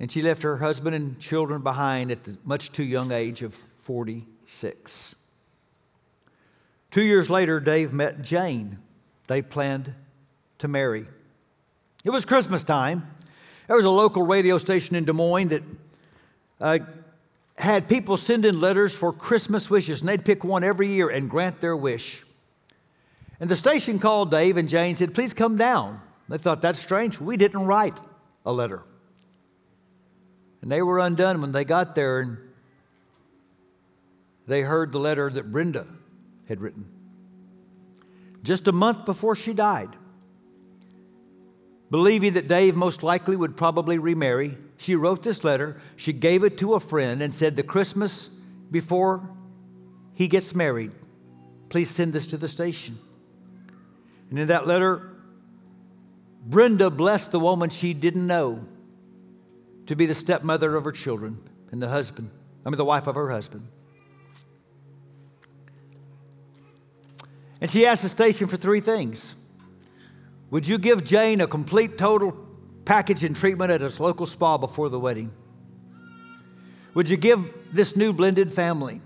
And 0.00 0.10
she 0.10 0.22
left 0.22 0.42
her 0.42 0.58
husband 0.58 0.94
and 0.94 1.18
children 1.18 1.62
behind 1.62 2.10
at 2.10 2.24
the 2.24 2.36
much 2.44 2.70
too 2.70 2.84
young 2.84 3.10
age 3.10 3.42
of 3.42 3.54
46. 3.78 5.14
Two 6.90 7.02
years 7.02 7.28
later, 7.28 7.60
Dave 7.60 7.92
met 7.92 8.22
Jane. 8.22 8.78
They 9.26 9.42
planned 9.42 9.92
to 10.58 10.68
marry. 10.68 11.06
It 12.04 12.10
was 12.10 12.24
Christmas 12.24 12.64
time. 12.64 13.06
There 13.66 13.76
was 13.76 13.84
a 13.84 13.90
local 13.90 14.22
radio 14.22 14.56
station 14.58 14.96
in 14.96 15.04
Des 15.04 15.12
Moines 15.12 15.48
that 15.48 15.62
uh, 16.60 16.78
had 17.56 17.88
people 17.88 18.16
send 18.16 18.44
in 18.44 18.60
letters 18.60 18.94
for 18.94 19.12
Christmas 19.12 19.68
wishes, 19.68 20.00
and 20.00 20.08
they'd 20.08 20.24
pick 20.24 20.44
one 20.44 20.64
every 20.64 20.88
year 20.88 21.10
and 21.10 21.28
grant 21.28 21.60
their 21.60 21.76
wish. 21.76 22.24
And 23.40 23.50
the 23.50 23.56
station 23.56 23.98
called 23.98 24.30
Dave 24.30 24.56
and 24.56 24.68
Jane 24.68 24.96
said, 24.96 25.14
Please 25.14 25.34
come 25.34 25.56
down. 25.56 26.00
They 26.28 26.38
thought, 26.38 26.62
That's 26.62 26.78
strange. 26.78 27.20
We 27.20 27.36
didn't 27.36 27.66
write 27.66 28.00
a 28.46 28.52
letter. 28.52 28.82
And 30.62 30.70
they 30.72 30.82
were 30.82 30.98
undone 30.98 31.40
when 31.40 31.52
they 31.52 31.64
got 31.64 31.94
there 31.94 32.20
and 32.20 32.38
they 34.46 34.62
heard 34.62 34.92
the 34.92 34.98
letter 34.98 35.30
that 35.30 35.52
Brenda 35.52 35.86
had 36.48 36.60
written. 36.60 36.86
Just 38.42 38.66
a 38.66 38.72
month 38.72 39.04
before 39.04 39.36
she 39.36 39.52
died, 39.52 39.90
believing 41.90 42.32
that 42.32 42.48
Dave 42.48 42.74
most 42.74 43.02
likely 43.02 43.36
would 43.36 43.56
probably 43.56 43.98
remarry, 43.98 44.56
she 44.78 44.94
wrote 44.94 45.22
this 45.22 45.44
letter. 45.44 45.80
She 45.96 46.12
gave 46.12 46.44
it 46.44 46.58
to 46.58 46.74
a 46.74 46.80
friend 46.80 47.20
and 47.20 47.34
said, 47.34 47.56
The 47.56 47.62
Christmas 47.62 48.30
before 48.70 49.28
he 50.14 50.28
gets 50.28 50.54
married, 50.54 50.92
please 51.68 51.90
send 51.90 52.12
this 52.12 52.28
to 52.28 52.36
the 52.36 52.48
station. 52.48 52.98
And 54.30 54.38
in 54.38 54.48
that 54.48 54.66
letter, 54.66 55.10
Brenda 56.46 56.90
blessed 56.90 57.32
the 57.32 57.40
woman 57.40 57.70
she 57.70 57.92
didn't 57.92 58.26
know 58.26 58.64
to 59.88 59.96
be 59.96 60.06
the 60.06 60.14
stepmother 60.14 60.76
of 60.76 60.84
her 60.84 60.92
children 60.92 61.38
and 61.72 61.82
the 61.82 61.88
husband, 61.88 62.30
I 62.64 62.70
mean, 62.70 62.76
the 62.76 62.84
wife 62.84 63.06
of 63.06 63.14
her 63.14 63.30
husband. 63.30 63.66
And 67.60 67.70
she 67.70 67.86
asked 67.86 68.02
the 68.02 68.08
station 68.08 68.46
for 68.46 68.56
three 68.56 68.80
things 68.80 69.34
Would 70.50 70.68
you 70.68 70.78
give 70.78 71.04
Jane 71.04 71.40
a 71.40 71.46
complete, 71.46 71.98
total 71.98 72.36
package 72.84 73.24
and 73.24 73.34
treatment 73.34 73.70
at 73.70 73.82
its 73.82 73.98
local 73.98 74.26
spa 74.26 74.58
before 74.58 74.90
the 74.90 75.00
wedding? 75.00 75.32
Would 76.94 77.08
you 77.08 77.16
give 77.16 77.72
this 77.72 77.96
new 77.96 78.12
blended 78.12 78.52
family 78.52 79.00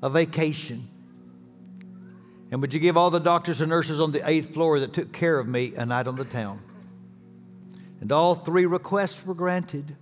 a 0.00 0.08
vacation? 0.08 0.88
And 2.50 2.60
would 2.60 2.72
you 2.72 2.80
give 2.80 2.96
all 2.96 3.10
the 3.10 3.18
doctors 3.18 3.60
and 3.60 3.68
nurses 3.68 4.00
on 4.00 4.12
the 4.12 4.26
eighth 4.28 4.54
floor 4.54 4.80
that 4.80 4.92
took 4.92 5.12
care 5.12 5.38
of 5.38 5.46
me 5.46 5.74
a 5.74 5.84
night 5.84 6.06
on 6.06 6.16
the 6.16 6.24
town? 6.24 6.60
And 8.00 8.12
all 8.12 8.34
three 8.34 8.66
requests 8.66 9.24
were 9.26 9.34
granted. 9.34 9.96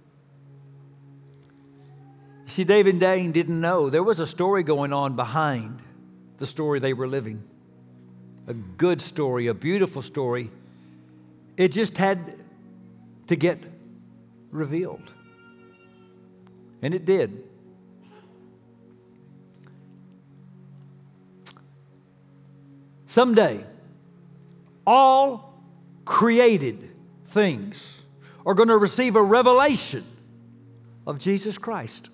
See, 2.46 2.64
David 2.64 2.94
and 2.94 3.00
Jane 3.00 3.32
didn't 3.32 3.60
know 3.60 3.90
there 3.90 4.02
was 4.02 4.20
a 4.20 4.26
story 4.26 4.62
going 4.62 4.92
on 4.92 5.16
behind 5.16 5.80
the 6.38 6.46
story 6.46 6.78
they 6.78 6.92
were 6.92 7.08
living 7.08 7.42
a 8.46 8.54
good 8.54 9.00
story, 9.00 9.48
a 9.48 9.54
beautiful 9.54 10.02
story. 10.02 10.50
It 11.56 11.72
just 11.72 11.98
had 11.98 12.34
to 13.26 13.36
get 13.36 13.58
revealed. 14.50 15.12
And 16.82 16.94
it 16.94 17.04
did. 17.04 17.42
Someday, 23.06 23.64
all 24.86 25.60
created 26.04 26.90
things 27.36 28.02
are 28.46 28.54
going 28.54 28.70
to 28.70 28.78
receive 28.78 29.14
a 29.14 29.22
revelation 29.22 30.02
of 31.06 31.18
Jesus 31.18 31.58
Christ. 31.58 32.08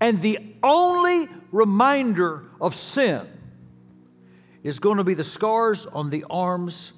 And 0.00 0.20
the 0.20 0.38
only 0.62 1.28
reminder 1.52 2.44
of 2.60 2.74
sin 2.74 3.26
is 4.64 4.80
going 4.80 4.96
to 4.96 5.04
be 5.04 5.14
the 5.14 5.24
scars 5.24 5.86
on 5.86 6.10
the 6.10 6.24
arms 6.28 6.92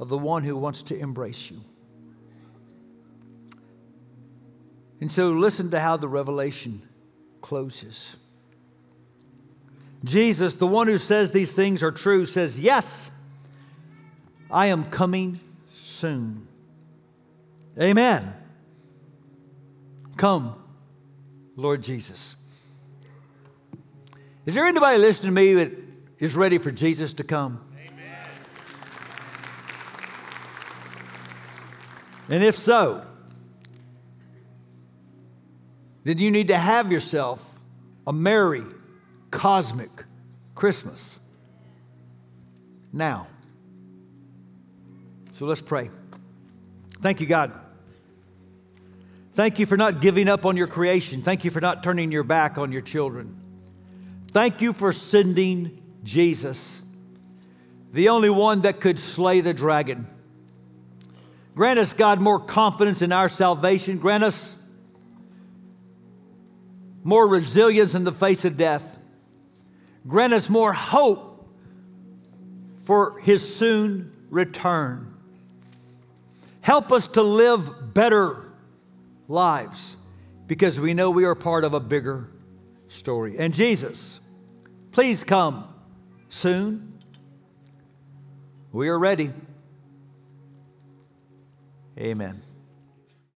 of 0.00 0.08
the 0.08 0.18
one 0.18 0.42
who 0.42 0.56
wants 0.56 0.82
to 0.84 0.98
embrace 0.98 1.48
you. 1.48 1.60
And 5.00 5.10
so 5.10 5.30
listen 5.30 5.70
to 5.70 5.78
how 5.78 5.96
the 5.96 6.08
revelation 6.08 6.82
closes. 7.40 8.16
Jesus, 10.02 10.56
the 10.56 10.66
one 10.66 10.88
who 10.88 10.98
says 10.98 11.30
these 11.30 11.52
things 11.52 11.84
are 11.84 11.92
true, 11.92 12.26
says, 12.26 12.58
Yes, 12.58 13.12
I 14.50 14.66
am 14.66 14.84
coming 14.84 15.38
soon. 15.98 16.46
Amen. 17.80 18.32
Come, 20.16 20.54
Lord 21.56 21.82
Jesus. 21.82 22.36
Is 24.46 24.54
there 24.54 24.66
anybody 24.66 24.98
listening 24.98 25.34
to 25.34 25.34
me 25.34 25.54
that 25.54 25.72
is 26.18 26.36
ready 26.36 26.58
for 26.58 26.70
Jesus 26.70 27.14
to 27.14 27.24
come? 27.24 27.60
Amen. 27.74 28.30
And 32.28 32.44
if 32.44 32.56
so, 32.56 33.04
then 36.04 36.18
you 36.18 36.30
need 36.30 36.48
to 36.48 36.56
have 36.56 36.90
yourself 36.90 37.58
a 38.06 38.12
merry, 38.12 38.64
cosmic 39.30 39.90
Christmas 40.54 41.20
now. 42.92 43.26
So 45.38 45.46
let's 45.46 45.62
pray. 45.62 45.88
Thank 47.00 47.20
you, 47.20 47.28
God. 47.28 47.52
Thank 49.34 49.60
you 49.60 49.66
for 49.66 49.76
not 49.76 50.00
giving 50.00 50.28
up 50.28 50.44
on 50.44 50.56
your 50.56 50.66
creation. 50.66 51.22
Thank 51.22 51.44
you 51.44 51.52
for 51.52 51.60
not 51.60 51.84
turning 51.84 52.10
your 52.10 52.24
back 52.24 52.58
on 52.58 52.72
your 52.72 52.80
children. 52.80 53.40
Thank 54.32 54.60
you 54.62 54.72
for 54.72 54.92
sending 54.92 55.80
Jesus, 56.02 56.82
the 57.92 58.08
only 58.08 58.30
one 58.30 58.62
that 58.62 58.80
could 58.80 58.98
slay 58.98 59.40
the 59.40 59.54
dragon. 59.54 60.08
Grant 61.54 61.78
us, 61.78 61.92
God, 61.92 62.20
more 62.20 62.40
confidence 62.40 63.00
in 63.00 63.12
our 63.12 63.28
salvation. 63.28 63.98
Grant 63.98 64.24
us 64.24 64.52
more 67.04 67.28
resilience 67.28 67.94
in 67.94 68.02
the 68.02 68.10
face 68.10 68.44
of 68.44 68.56
death. 68.56 68.98
Grant 70.04 70.32
us 70.32 70.48
more 70.48 70.72
hope 70.72 71.48
for 72.82 73.20
his 73.20 73.56
soon 73.56 74.10
return. 74.30 75.14
Help 76.68 76.92
us 76.92 77.08
to 77.08 77.22
live 77.22 77.94
better 77.94 78.52
lives 79.26 79.96
because 80.46 80.78
we 80.78 80.92
know 80.92 81.10
we 81.10 81.24
are 81.24 81.34
part 81.34 81.64
of 81.64 81.72
a 81.72 81.80
bigger 81.80 82.28
story. 82.88 83.38
And 83.38 83.54
Jesus, 83.54 84.20
please 84.92 85.24
come 85.24 85.66
soon. 86.28 86.98
We 88.70 88.90
are 88.90 88.98
ready. 88.98 89.32
Amen. 91.98 92.42